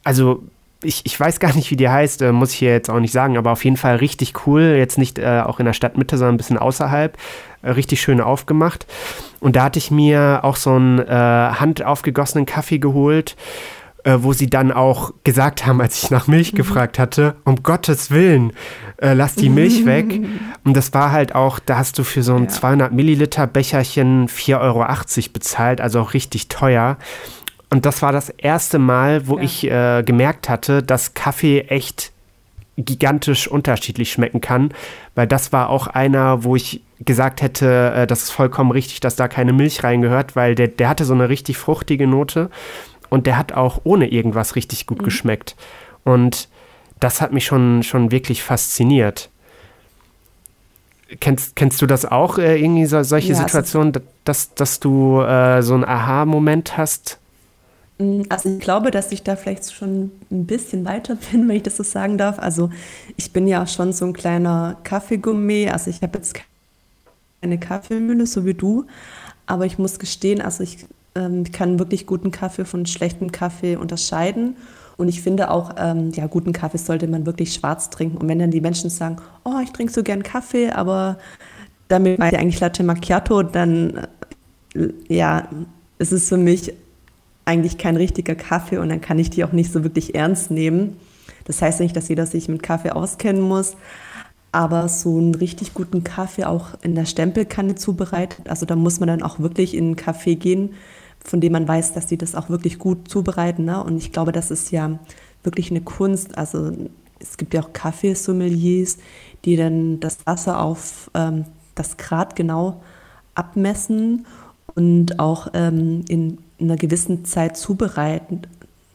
[0.03, 0.43] also
[0.83, 3.13] ich, ich weiß gar nicht, wie die heißt, äh, muss ich hier jetzt auch nicht
[3.13, 4.75] sagen, aber auf jeden Fall richtig cool.
[4.77, 7.17] Jetzt nicht äh, auch in der Stadtmitte, sondern ein bisschen außerhalb.
[7.63, 8.85] Äh, richtig schön aufgemacht.
[9.39, 13.35] Und da hatte ich mir auch so einen äh, handaufgegossenen Kaffee geholt,
[14.03, 16.57] äh, wo sie dann auch gesagt haben, als ich nach Milch mhm.
[16.57, 18.51] gefragt hatte, um Gottes Willen,
[18.97, 20.21] äh, lass die Milch weg.
[20.63, 22.49] Und das war halt auch, da hast du für so ein ja.
[22.49, 24.85] 200 Milliliter Becherchen 4,80 Euro
[25.33, 26.97] bezahlt, also auch richtig teuer.
[27.73, 29.43] Und das war das erste Mal, wo ja.
[29.45, 32.11] ich äh, gemerkt hatte, dass Kaffee echt
[32.77, 34.75] gigantisch unterschiedlich schmecken kann,
[35.15, 39.15] weil das war auch einer, wo ich gesagt hätte, äh, das ist vollkommen richtig, dass
[39.15, 42.51] da keine Milch reingehört, weil der, der hatte so eine richtig fruchtige Note
[43.09, 45.05] und der hat auch ohne irgendwas richtig gut mhm.
[45.05, 45.55] geschmeckt.
[46.03, 46.49] Und
[46.99, 49.31] das hat mich schon, schon wirklich fasziniert.
[51.19, 53.93] Kennst, kennst du das auch, äh, irgendwie so, solche ja, Situationen,
[54.25, 57.17] dass, dass du äh, so einen Aha-Moment hast?
[58.29, 61.77] Also ich glaube, dass ich da vielleicht schon ein bisschen weiter bin, wenn ich das
[61.77, 62.39] so sagen darf.
[62.39, 62.69] Also
[63.17, 65.71] ich bin ja schon so ein kleiner Kaffeegourmet.
[65.71, 66.35] Also ich habe jetzt
[67.41, 68.85] keine Kaffeemühle, so wie du.
[69.45, 70.85] Aber ich muss gestehen, also ich,
[71.15, 74.55] ähm, kann wirklich guten Kaffee von schlechtem Kaffee unterscheiden.
[74.97, 78.17] Und ich finde auch, ähm, ja, guten Kaffee sollte man wirklich schwarz trinken.
[78.17, 81.17] Und wenn dann die Menschen sagen, oh, ich trinke so gern Kaffee, aber
[81.87, 84.07] damit meine ich eigentlich Latte Macchiato, dann
[84.75, 85.47] äh, ja,
[85.97, 86.73] ist es für mich
[87.45, 90.97] eigentlich kein richtiger Kaffee und dann kann ich die auch nicht so wirklich ernst nehmen.
[91.45, 93.75] Das heißt nicht, dass jeder sich mit Kaffee auskennen muss,
[94.51, 98.47] aber so einen richtig guten Kaffee auch in der Stempelkanne zubereitet.
[98.47, 100.73] Also da muss man dann auch wirklich in einen Kaffee gehen,
[101.19, 103.65] von dem man weiß, dass sie das auch wirklich gut zubereiten.
[103.65, 103.83] Ne?
[103.83, 104.99] Und ich glaube, das ist ja
[105.43, 106.37] wirklich eine Kunst.
[106.37, 106.71] Also
[107.19, 108.97] es gibt ja auch Kaffeesommeliers,
[109.43, 112.81] die dann das Wasser auf ähm, das Grad genau
[113.35, 114.25] abmessen
[114.75, 118.41] und auch ähm, in in einer gewissen Zeit zubereiten,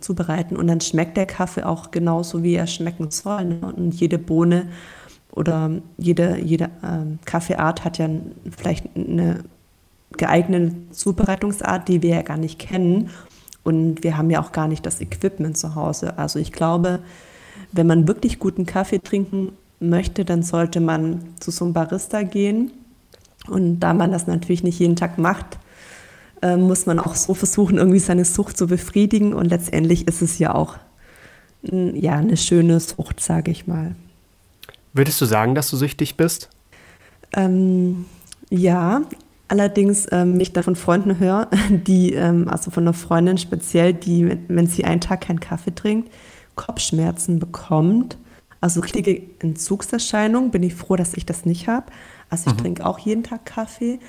[0.01, 3.45] zubereiten und dann schmeckt der Kaffee auch genauso, wie er schmecken soll.
[3.45, 3.73] Ne?
[3.77, 4.69] Und jede Bohne
[5.33, 8.09] oder jede, jede ähm, Kaffeeart hat ja
[8.57, 9.45] vielleicht eine
[10.16, 13.11] geeignete Zubereitungsart, die wir ja gar nicht kennen.
[13.62, 16.19] Und wir haben ja auch gar nicht das Equipment zu Hause.
[16.19, 17.01] Also ich glaube,
[17.73, 22.73] wenn man wirklich guten Kaffee trinken möchte, dann sollte man zu so einem Barista gehen.
[23.49, 25.59] Und da man das natürlich nicht jeden Tag macht,
[26.43, 29.34] äh, muss man auch so versuchen, irgendwie seine Sucht zu befriedigen.
[29.34, 30.76] Und letztendlich ist es ja auch
[31.62, 33.95] ja, eine schöne Sucht, sage ich mal.
[34.93, 36.49] Würdest du sagen, dass du süchtig bist?
[37.32, 38.07] Ähm,
[38.49, 39.03] ja,
[39.49, 44.39] allerdings, ähm, ich da von Freunden höre, die, ähm, also von einer Freundin speziell, die,
[44.49, 46.12] wenn sie einen Tag keinen Kaffee trinkt,
[46.55, 48.16] Kopfschmerzen bekommt.
[48.61, 51.86] Also richtige Entzugserscheinung, bin ich froh, dass ich das nicht habe.
[52.30, 52.61] Also ich mhm.
[52.61, 54.01] trinke auch jeden Tag Kaffee,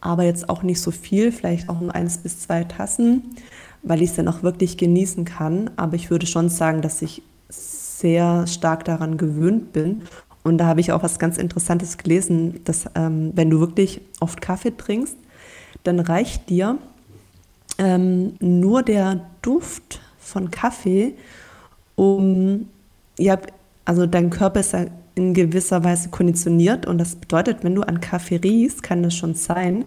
[0.00, 3.36] aber jetzt auch nicht so viel, vielleicht auch nur eins bis zwei Tassen,
[3.82, 5.70] weil ich es dann auch wirklich genießen kann.
[5.76, 10.02] Aber ich würde schon sagen, dass ich sehr stark daran gewöhnt bin.
[10.44, 14.40] Und da habe ich auch was ganz Interessantes gelesen, dass ähm, wenn du wirklich oft
[14.40, 15.16] Kaffee trinkst,
[15.84, 16.78] dann reicht dir
[17.78, 21.14] ähm, nur der Duft von Kaffee,
[21.96, 22.68] um,
[23.18, 23.38] ja,
[23.84, 24.86] also dein Körper ist ja
[25.18, 26.86] in gewisser Weise konditioniert.
[26.86, 29.84] Und das bedeutet, wenn du an Kaffee riechst, kann es schon sein,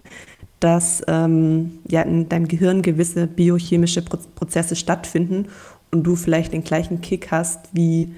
[0.60, 5.46] dass ähm, ja, in deinem Gehirn gewisse biochemische Prozesse stattfinden
[5.90, 8.14] und du vielleicht den gleichen Kick hast wie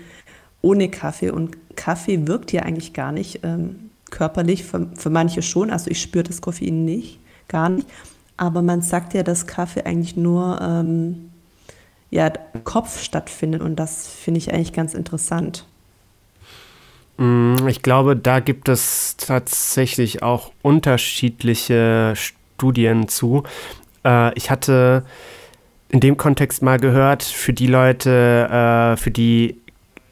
[0.60, 1.30] ohne Kaffee.
[1.30, 5.70] Und Kaffee wirkt ja eigentlich gar nicht ähm, körperlich, für, für manche schon.
[5.70, 7.86] Also ich spüre das Koffein nicht, gar nicht.
[8.36, 11.30] Aber man sagt ja, dass Kaffee eigentlich nur ähm,
[12.10, 15.64] ja, im Kopf stattfindet und das finde ich eigentlich ganz interessant.
[17.16, 23.44] Mm, ich glaube, da gibt es tatsächlich auch unterschiedliche Studien zu.
[24.04, 25.04] Äh, ich hatte
[25.88, 29.56] in dem Kontext mal gehört, für die Leute, äh, für die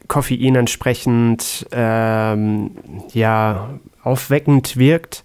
[0.07, 2.71] Koffein entsprechend ähm,
[3.13, 3.69] ja,
[4.03, 5.23] aufweckend wirkt,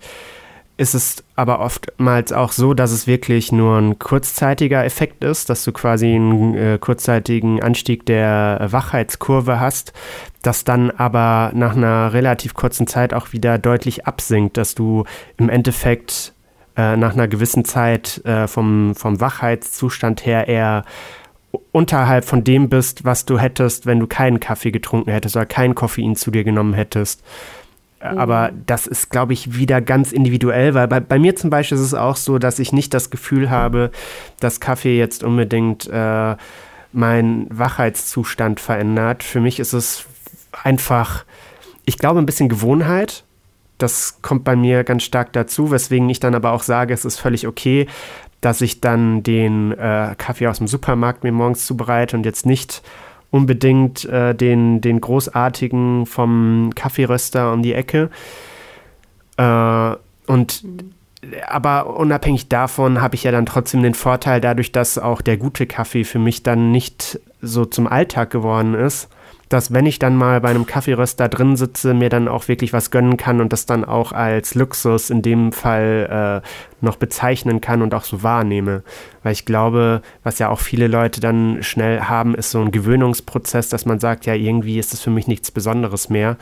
[0.79, 5.65] ist es aber oftmals auch so, dass es wirklich nur ein kurzzeitiger Effekt ist, dass
[5.65, 9.93] du quasi einen äh, kurzzeitigen Anstieg der Wachheitskurve hast,
[10.43, 15.05] das dann aber nach einer relativ kurzen Zeit auch wieder deutlich absinkt, dass du
[15.37, 16.33] im Endeffekt
[16.77, 20.85] äh, nach einer gewissen Zeit äh, vom, vom Wachheitszustand her eher
[21.73, 25.75] unterhalb von dem bist, was du hättest, wenn du keinen Kaffee getrunken hättest oder kein
[25.75, 27.25] Koffein zu dir genommen hättest.
[28.03, 28.19] Mhm.
[28.19, 31.85] Aber das ist, glaube ich, wieder ganz individuell, weil bei, bei, mir zum Beispiel ist
[31.85, 33.91] es auch so, dass ich nicht das Gefühl habe,
[34.41, 36.37] dass Kaffee jetzt unbedingt äh,
[36.93, 39.23] meinen Wachheitszustand verändert.
[39.23, 40.07] Für mich ist es
[40.63, 41.25] einfach,
[41.85, 43.25] ich glaube, ein bisschen Gewohnheit.
[43.79, 47.19] Das kommt bei mir ganz stark dazu, weswegen ich dann aber auch sage, es ist
[47.19, 47.87] völlig okay,
[48.41, 52.83] dass ich dann den äh, Kaffee aus dem Supermarkt mir morgens zubereite und jetzt nicht
[53.31, 58.11] unbedingt äh, den, den großartigen vom Kaffeeröster um die Ecke.
[59.37, 59.93] Äh,
[60.27, 60.65] und
[61.49, 65.67] aber unabhängig davon habe ich ja dann trotzdem den Vorteil, dadurch, dass auch der gute
[65.67, 69.09] Kaffee für mich dann nicht so zum Alltag geworden ist,
[69.49, 72.91] dass wenn ich dann mal bei einem Kaffeeröster drin sitze, mir dann auch wirklich was
[72.91, 77.83] gönnen kann und das dann auch als Luxus in dem Fall äh, noch bezeichnen kann
[77.83, 78.83] und auch so wahrnehme.
[79.23, 83.69] Weil ich glaube, was ja auch viele Leute dann schnell haben, ist so ein Gewöhnungsprozess,
[83.69, 86.37] dass man sagt, ja, irgendwie ist das für mich nichts Besonderes mehr.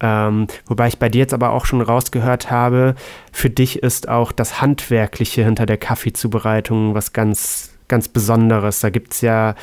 [0.00, 2.94] Ähm, wobei ich bei dir jetzt aber auch schon rausgehört habe,
[3.32, 8.80] für dich ist auch das Handwerkliche hinter der Kaffeezubereitung was ganz, ganz Besonderes.
[8.80, 9.54] Da gibt es ja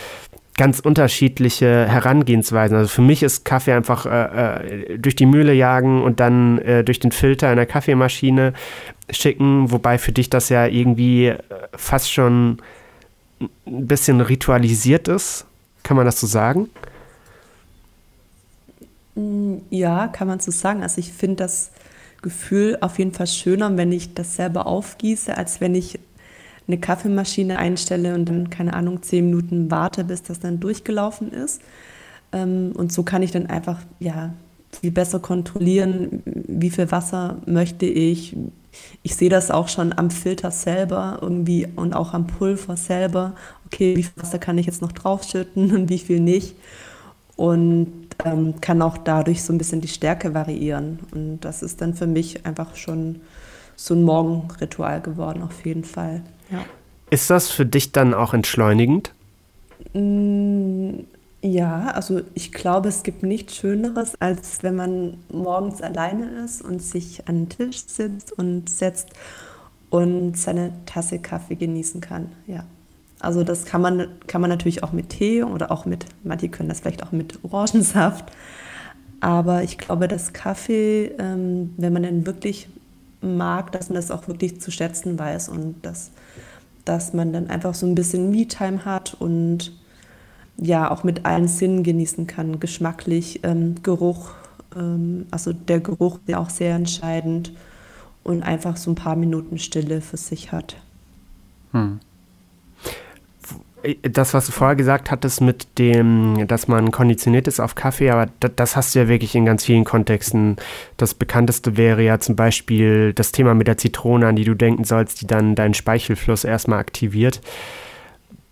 [0.61, 2.77] ganz unterschiedliche Herangehensweisen.
[2.77, 6.83] Also für mich ist Kaffee einfach äh, äh, durch die Mühle jagen und dann äh,
[6.83, 8.53] durch den Filter in der Kaffeemaschine
[9.09, 11.39] schicken, wobei für dich das ja irgendwie äh,
[11.75, 12.59] fast schon
[13.65, 15.47] ein bisschen ritualisiert ist.
[15.81, 16.69] Kann man das so sagen?
[19.15, 20.83] Mm, ja, kann man so sagen.
[20.83, 21.71] Also ich finde das
[22.21, 25.97] Gefühl auf jeden Fall schöner, wenn ich das selber aufgieße, als wenn ich
[26.71, 31.61] eine Kaffeemaschine einstelle und dann, keine Ahnung, zehn Minuten warte, bis das dann durchgelaufen ist.
[32.31, 34.33] Ähm, und so kann ich dann einfach, ja,
[34.71, 38.37] viel besser kontrollieren, wie viel Wasser möchte ich.
[39.03, 43.35] Ich sehe das auch schon am Filter selber irgendwie und auch am Pulver selber.
[43.65, 46.55] Okay, wie viel Wasser kann ich jetzt noch draufschütten und wie viel nicht.
[47.35, 50.99] Und ähm, kann auch dadurch so ein bisschen die Stärke variieren.
[51.11, 53.19] Und das ist dann für mich einfach schon
[53.75, 56.21] so ein Morgenritual geworden, auf jeden Fall.
[56.51, 56.65] Ja.
[57.09, 59.13] Ist das für dich dann auch entschleunigend?
[59.93, 61.01] Mm,
[61.41, 66.81] ja, also ich glaube, es gibt nichts Schöneres, als wenn man morgens alleine ist und
[66.81, 69.09] sich an den Tisch sitzt und setzt
[69.89, 72.31] und seine Tasse Kaffee genießen kann.
[72.47, 72.63] Ja.
[73.19, 76.69] Also das kann man, kann man natürlich auch mit Tee oder auch mit, manche können
[76.69, 78.31] das vielleicht auch mit Orangensaft.
[79.19, 82.67] Aber ich glaube, dass Kaffee, ähm, wenn man den wirklich
[83.21, 86.11] mag, dass man das auch wirklich zu schätzen weiß und dass,
[86.85, 89.71] dass man dann einfach so ein bisschen Me-Time hat und
[90.57, 94.31] ja auch mit allen Sinnen genießen kann, geschmacklich, ähm, Geruch,
[94.75, 97.53] ähm, also der Geruch ist ja auch sehr entscheidend
[98.23, 100.77] und einfach so ein paar Minuten Stille für sich hat.
[101.71, 101.99] Hm
[104.03, 108.29] das, was du vorher gesagt hattest mit dem, dass man konditioniert ist auf Kaffee, aber
[108.39, 110.57] das, das, hast du ja wirklich in ganz vielen Kontexten.
[110.97, 114.83] Das bekannteste wäre ja zum Beispiel das Thema mit der Zitrone, an die du denken
[114.83, 117.41] sollst, die dann deinen Speichelfluss erstmal aktiviert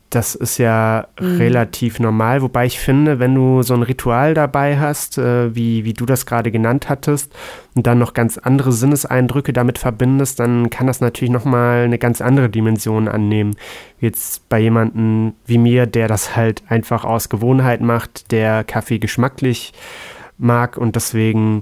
[0.09, 1.37] das ist ja mhm.
[1.37, 5.93] relativ normal, wobei ich finde, wenn du so ein Ritual dabei hast, äh, wie, wie
[5.93, 7.31] du das gerade genannt hattest,
[7.75, 12.19] und dann noch ganz andere Sinneseindrücke damit verbindest, dann kann das natürlich nochmal eine ganz
[12.19, 13.55] andere Dimension annehmen.
[13.99, 19.73] Jetzt bei jemandem wie mir, der das halt einfach aus Gewohnheit macht, der Kaffee geschmacklich
[20.37, 21.61] mag und deswegen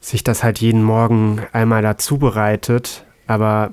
[0.00, 3.06] sich das halt jeden Morgen einmal dazu bereitet.
[3.26, 3.70] Aber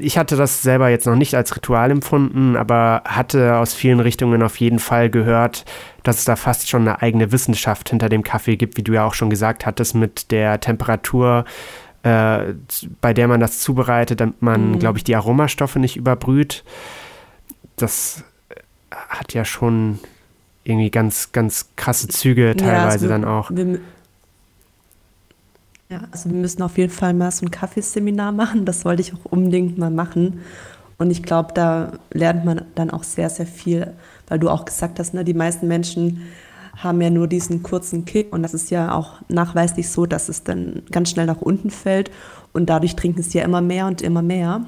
[0.00, 4.42] ich hatte das selber jetzt noch nicht als Ritual empfunden, aber hatte aus vielen Richtungen
[4.42, 5.64] auf jeden Fall gehört,
[6.02, 9.04] dass es da fast schon eine eigene Wissenschaft hinter dem Kaffee gibt, wie du ja
[9.04, 11.44] auch schon gesagt hattest, mit der Temperatur,
[12.02, 12.54] äh,
[13.00, 14.78] bei der man das zubereitet, damit man, mhm.
[14.78, 16.64] glaube ich, die Aromastoffe nicht überbrüht.
[17.76, 18.24] Das
[18.90, 19.98] hat ja schon
[20.64, 23.50] irgendwie ganz, ganz krasse Züge teilweise ja, also dann auch.
[23.50, 23.80] Wir,
[25.90, 28.64] Ja, also wir müssen auf jeden Fall mal so ein Kaffeeseminar machen.
[28.64, 30.40] Das wollte ich auch unbedingt mal machen.
[30.98, 33.92] Und ich glaube, da lernt man dann auch sehr, sehr viel,
[34.28, 36.22] weil du auch gesagt hast, ne, die meisten Menschen
[36.76, 40.44] haben ja nur diesen kurzen Kick und das ist ja auch nachweislich so, dass es
[40.44, 42.10] dann ganz schnell nach unten fällt
[42.52, 44.66] und dadurch trinken sie ja immer mehr und immer mehr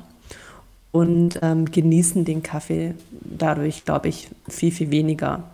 [0.90, 5.44] und ähm, genießen den Kaffee dadurch, glaube ich, viel, viel weniger.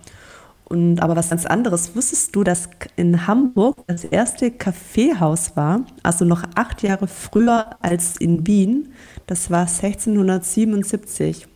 [0.68, 6.26] Und aber was ganz anderes, wusstest du, dass in Hamburg das erste Kaffeehaus war, also
[6.26, 8.92] noch acht Jahre früher als in Wien,
[9.26, 11.46] das war 1677.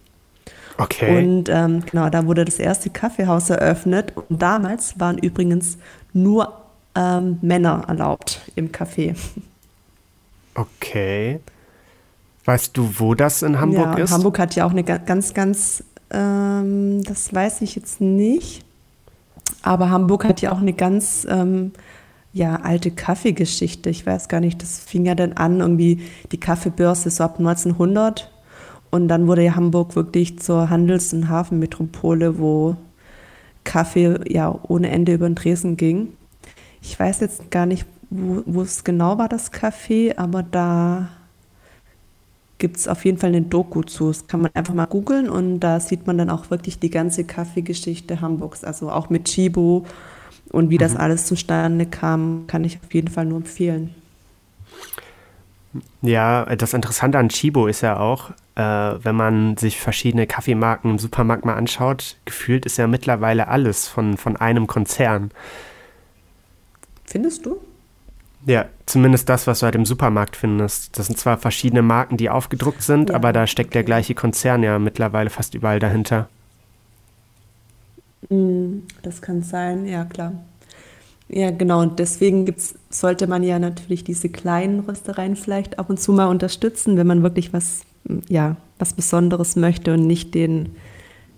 [0.79, 1.19] Okay.
[1.19, 4.15] Und ähm, genau, da wurde das erste Kaffeehaus eröffnet.
[4.17, 5.77] Und damals waren übrigens
[6.15, 6.63] nur
[6.95, 9.15] ähm, Männer erlaubt im Café.
[10.55, 11.41] Okay.
[12.45, 14.11] Weißt du, wo das in Hamburg ja, ist?
[14.11, 18.65] Hamburg hat ja auch eine ganz, ganz, ähm, das weiß ich jetzt nicht.
[19.63, 21.73] Aber Hamburg hat ja auch eine ganz ähm,
[22.33, 23.91] ja, alte Kaffeegeschichte.
[23.91, 26.03] Ich weiß gar nicht, das fing ja dann an, irgendwie
[26.33, 28.31] die Kaffeebörse so ab 1900
[28.91, 32.77] und dann wurde ja Hamburg wirklich zur Handels- und Hafenmetropole, wo
[33.65, 36.09] Kaffee ja ohne Ende über den Tresen ging.
[36.83, 41.09] Ich weiß jetzt gar nicht, wo, es genau war, das Café, aber da
[42.63, 44.07] gibt es auf jeden Fall eine Doku zu.
[44.07, 47.25] Das kann man einfach mal googeln und da sieht man dann auch wirklich die ganze
[47.25, 49.85] Kaffeegeschichte Hamburgs, also auch mit Chibo
[50.53, 50.79] und wie mhm.
[50.79, 53.93] das alles zustande kam, kann ich auf jeden Fall nur empfehlen.
[56.03, 60.99] Ja, das Interessante an Chibo ist ja auch, äh, wenn man sich verschiedene Kaffeemarken im
[61.01, 65.33] Supermarkt mal anschaut, gefühlt ist ja mittlerweile alles von, von einem Konzern.
[67.07, 67.59] Findest du?
[68.47, 70.99] Ja, zumindest das, was du halt im Supermarkt findest.
[70.99, 74.63] Das sind zwar verschiedene Marken, die aufgedruckt sind, ja, aber da steckt der gleiche Konzern
[74.63, 76.29] ja mittlerweile fast überall dahinter.
[78.29, 80.33] Mm, das kann sein, ja klar.
[81.29, 81.81] Ja, genau.
[81.81, 86.27] Und deswegen gibt's, sollte man ja natürlich diese kleinen Röstereien vielleicht ab und zu mal
[86.27, 87.85] unterstützen, wenn man wirklich was,
[88.29, 90.77] ja, was Besonderes möchte und nicht den,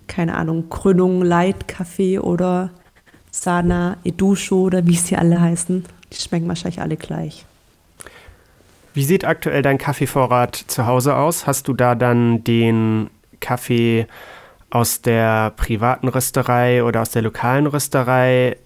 [0.06, 2.70] keine Ahnung, Krönung Light Kaffee oder
[3.30, 5.84] Sana Edusho oder wie sie alle heißen.
[6.14, 7.44] Die schmecken wahrscheinlich alle gleich.
[8.94, 11.46] Wie sieht aktuell dein Kaffeevorrat zu Hause aus?
[11.46, 13.10] Hast du da dann den
[13.40, 14.06] Kaffee
[14.70, 18.56] aus der privaten Rösterei oder aus der lokalen Rösterei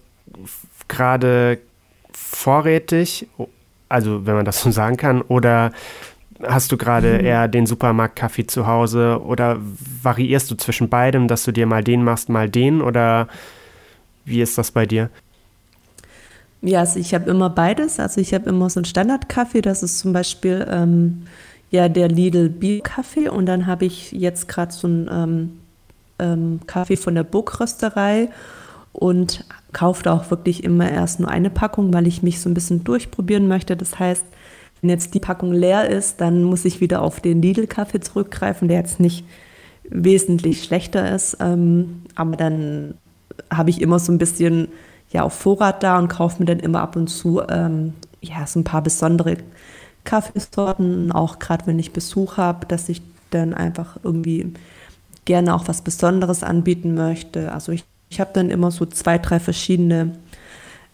[0.87, 1.59] gerade
[2.11, 3.27] vorrätig,
[3.89, 5.71] also wenn man das so sagen kann, oder
[6.47, 7.25] hast du gerade mhm.
[7.25, 9.57] eher den Supermarktkaffee zu Hause oder
[10.03, 13.27] variierst du zwischen beidem, dass du dir mal den machst, mal den oder
[14.25, 15.09] wie ist das bei dir?
[16.61, 17.99] Ja, also ich habe immer beides.
[17.99, 21.23] Also ich habe immer so einen Standardkaffee, das ist zum Beispiel ähm,
[21.71, 25.59] ja der Lidl Bio-Kaffee und dann habe ich jetzt gerade so einen ähm,
[26.19, 28.29] ähm, Kaffee von der Burgrösterei
[28.91, 32.83] und kaufe auch wirklich immer erst nur eine Packung, weil ich mich so ein bisschen
[32.83, 33.77] durchprobieren möchte.
[33.77, 34.25] Das heißt,
[34.81, 38.79] wenn jetzt die Packung leer ist, dann muss ich wieder auf den Lidl-Kaffee zurückgreifen, der
[38.79, 39.25] jetzt nicht
[39.83, 41.37] wesentlich schlechter ist.
[41.39, 42.95] Ähm, aber dann
[43.51, 44.69] habe ich immer so ein bisschen
[45.11, 48.59] ja auf Vorrat da und kaufe mir dann immer ab und zu ähm, ja so
[48.59, 49.37] ein paar besondere
[50.03, 53.01] Kaffeesorten, auch gerade wenn ich Besuch habe, dass ich
[53.31, 54.53] dann einfach irgendwie
[55.25, 57.51] gerne auch was Besonderes anbieten möchte.
[57.51, 60.15] Also ich ich habe dann immer so zwei, drei verschiedene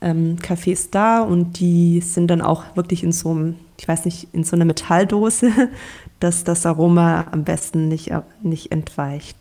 [0.01, 4.27] ähm, Cafés da und die sind dann auch wirklich in so einem, ich weiß nicht,
[4.33, 5.51] in so einer Metalldose,
[6.19, 8.11] dass das Aroma am besten nicht,
[8.41, 9.37] nicht entweicht.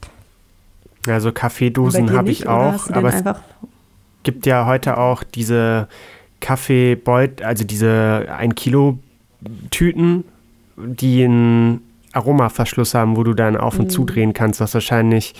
[1.06, 3.22] Also Kaffeedosen habe ich auch, aber es
[4.24, 5.88] gibt ja heute auch diese
[6.40, 8.98] Kaffeebeut, also diese 1 Kilo
[9.70, 10.24] Tüten,
[10.76, 13.90] die einen Aromaverschluss haben, wo du dann auf und mm.
[13.90, 15.34] zudrehen kannst, was wahrscheinlich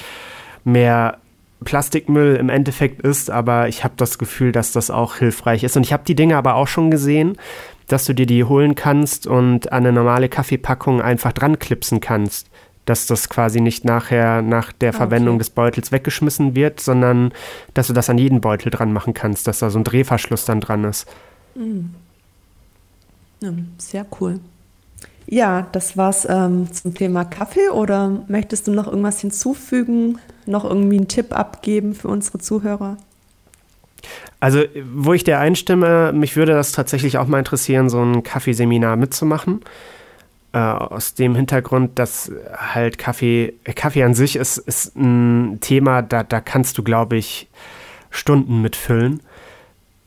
[0.65, 1.19] mehr
[1.65, 5.77] Plastikmüll im Endeffekt ist, aber ich habe das Gefühl, dass das auch hilfreich ist.
[5.77, 7.37] Und ich habe die Dinge aber auch schon gesehen,
[7.89, 12.49] dass du dir die holen kannst und an eine normale Kaffeepackung einfach dran klipsen kannst.
[12.85, 15.41] Dass das quasi nicht nachher nach der ah, Verwendung okay.
[15.41, 17.33] des Beutels weggeschmissen wird, sondern
[17.73, 20.61] dass du das an jeden Beutel dran machen kannst, dass da so ein Drehverschluss dann
[20.61, 21.07] dran ist.
[21.55, 21.95] Mhm.
[23.41, 24.41] Ja, sehr cool.
[25.27, 27.69] Ja, das war's ähm, zum Thema Kaffee.
[27.71, 30.19] Oder möchtest du noch irgendwas hinzufügen?
[30.47, 32.99] Noch irgendwie einen Tipp abgeben für unsere Zuhörer?
[34.41, 34.63] Also,
[34.93, 39.61] wo ich dir einstimme, mich würde das tatsächlich auch mal interessieren, so ein Kaffeeseminar mitzumachen.
[40.55, 46.23] Äh, aus dem Hintergrund, dass halt Kaffee, Kaffee an sich ist, ist ein Thema, da,
[46.23, 47.49] da kannst du, glaube ich,
[48.11, 49.19] Stunden mitfüllen.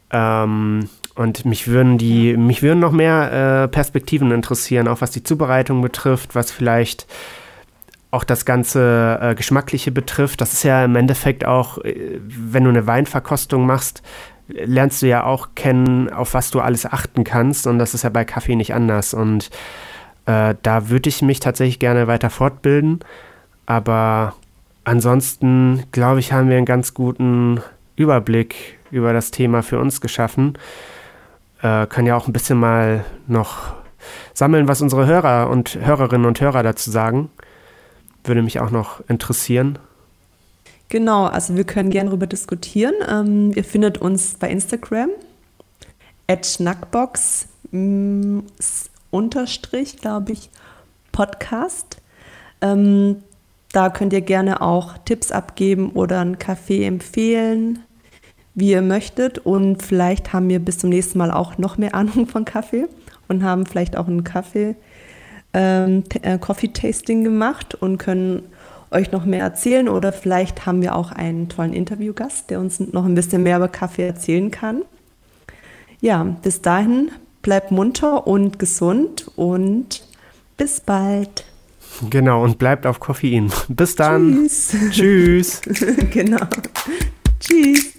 [0.09, 5.21] Ähm, und mich würden die, mich würden noch mehr äh, Perspektiven interessieren, auch was die
[5.21, 7.07] Zubereitung betrifft, was vielleicht
[8.11, 10.39] auch das ganze äh, Geschmackliche betrifft.
[10.39, 14.01] Das ist ja im Endeffekt auch, äh, wenn du eine Weinverkostung machst,
[14.47, 17.67] lernst du ja auch kennen, auf was du alles achten kannst.
[17.67, 19.13] Und das ist ja bei Kaffee nicht anders.
[19.13, 19.49] Und
[20.27, 22.99] äh, da würde ich mich tatsächlich gerne weiter fortbilden.
[23.65, 24.35] Aber
[24.83, 27.61] ansonsten, glaube ich, haben wir einen ganz guten
[27.95, 30.57] Überblick über das Thema für uns geschaffen.
[31.61, 33.73] Äh, können ja auch ein bisschen mal noch
[34.33, 37.29] sammeln, was unsere Hörer und Hörerinnen und Hörer dazu sagen.
[38.23, 39.79] Würde mich auch noch interessieren.
[40.89, 42.93] Genau, also wir können gerne darüber diskutieren.
[43.09, 45.09] Ähm, ihr findet uns bei Instagram
[46.27, 48.39] at schnackbox mm,
[49.11, 50.49] unterstrich, glaube ich,
[51.11, 51.97] Podcast.
[52.61, 53.17] Ähm,
[53.71, 57.79] da könnt ihr gerne auch Tipps abgeben oder einen Kaffee empfehlen,
[58.55, 59.39] wie ihr möchtet.
[59.39, 62.87] Und vielleicht haben wir bis zum nächsten Mal auch noch mehr Ahnung von Kaffee
[63.27, 64.75] und haben vielleicht auch einen Kaffee,
[65.53, 68.43] ähm, äh, Coffee Tasting gemacht und können
[68.89, 73.05] euch noch mehr erzählen oder vielleicht haben wir auch einen tollen Interviewgast, der uns noch
[73.05, 74.83] ein bisschen mehr über Kaffee erzählen kann.
[75.99, 77.11] Ja, bis dahin
[77.47, 80.05] bleibt munter und gesund und
[80.57, 81.45] bis bald.
[82.09, 83.53] Genau, und bleibt auf Koffein.
[83.69, 84.49] Bis dann.
[84.49, 84.75] Tschüss.
[84.91, 85.61] Tschüss.
[86.11, 86.45] genau.
[87.39, 87.96] Tschüss.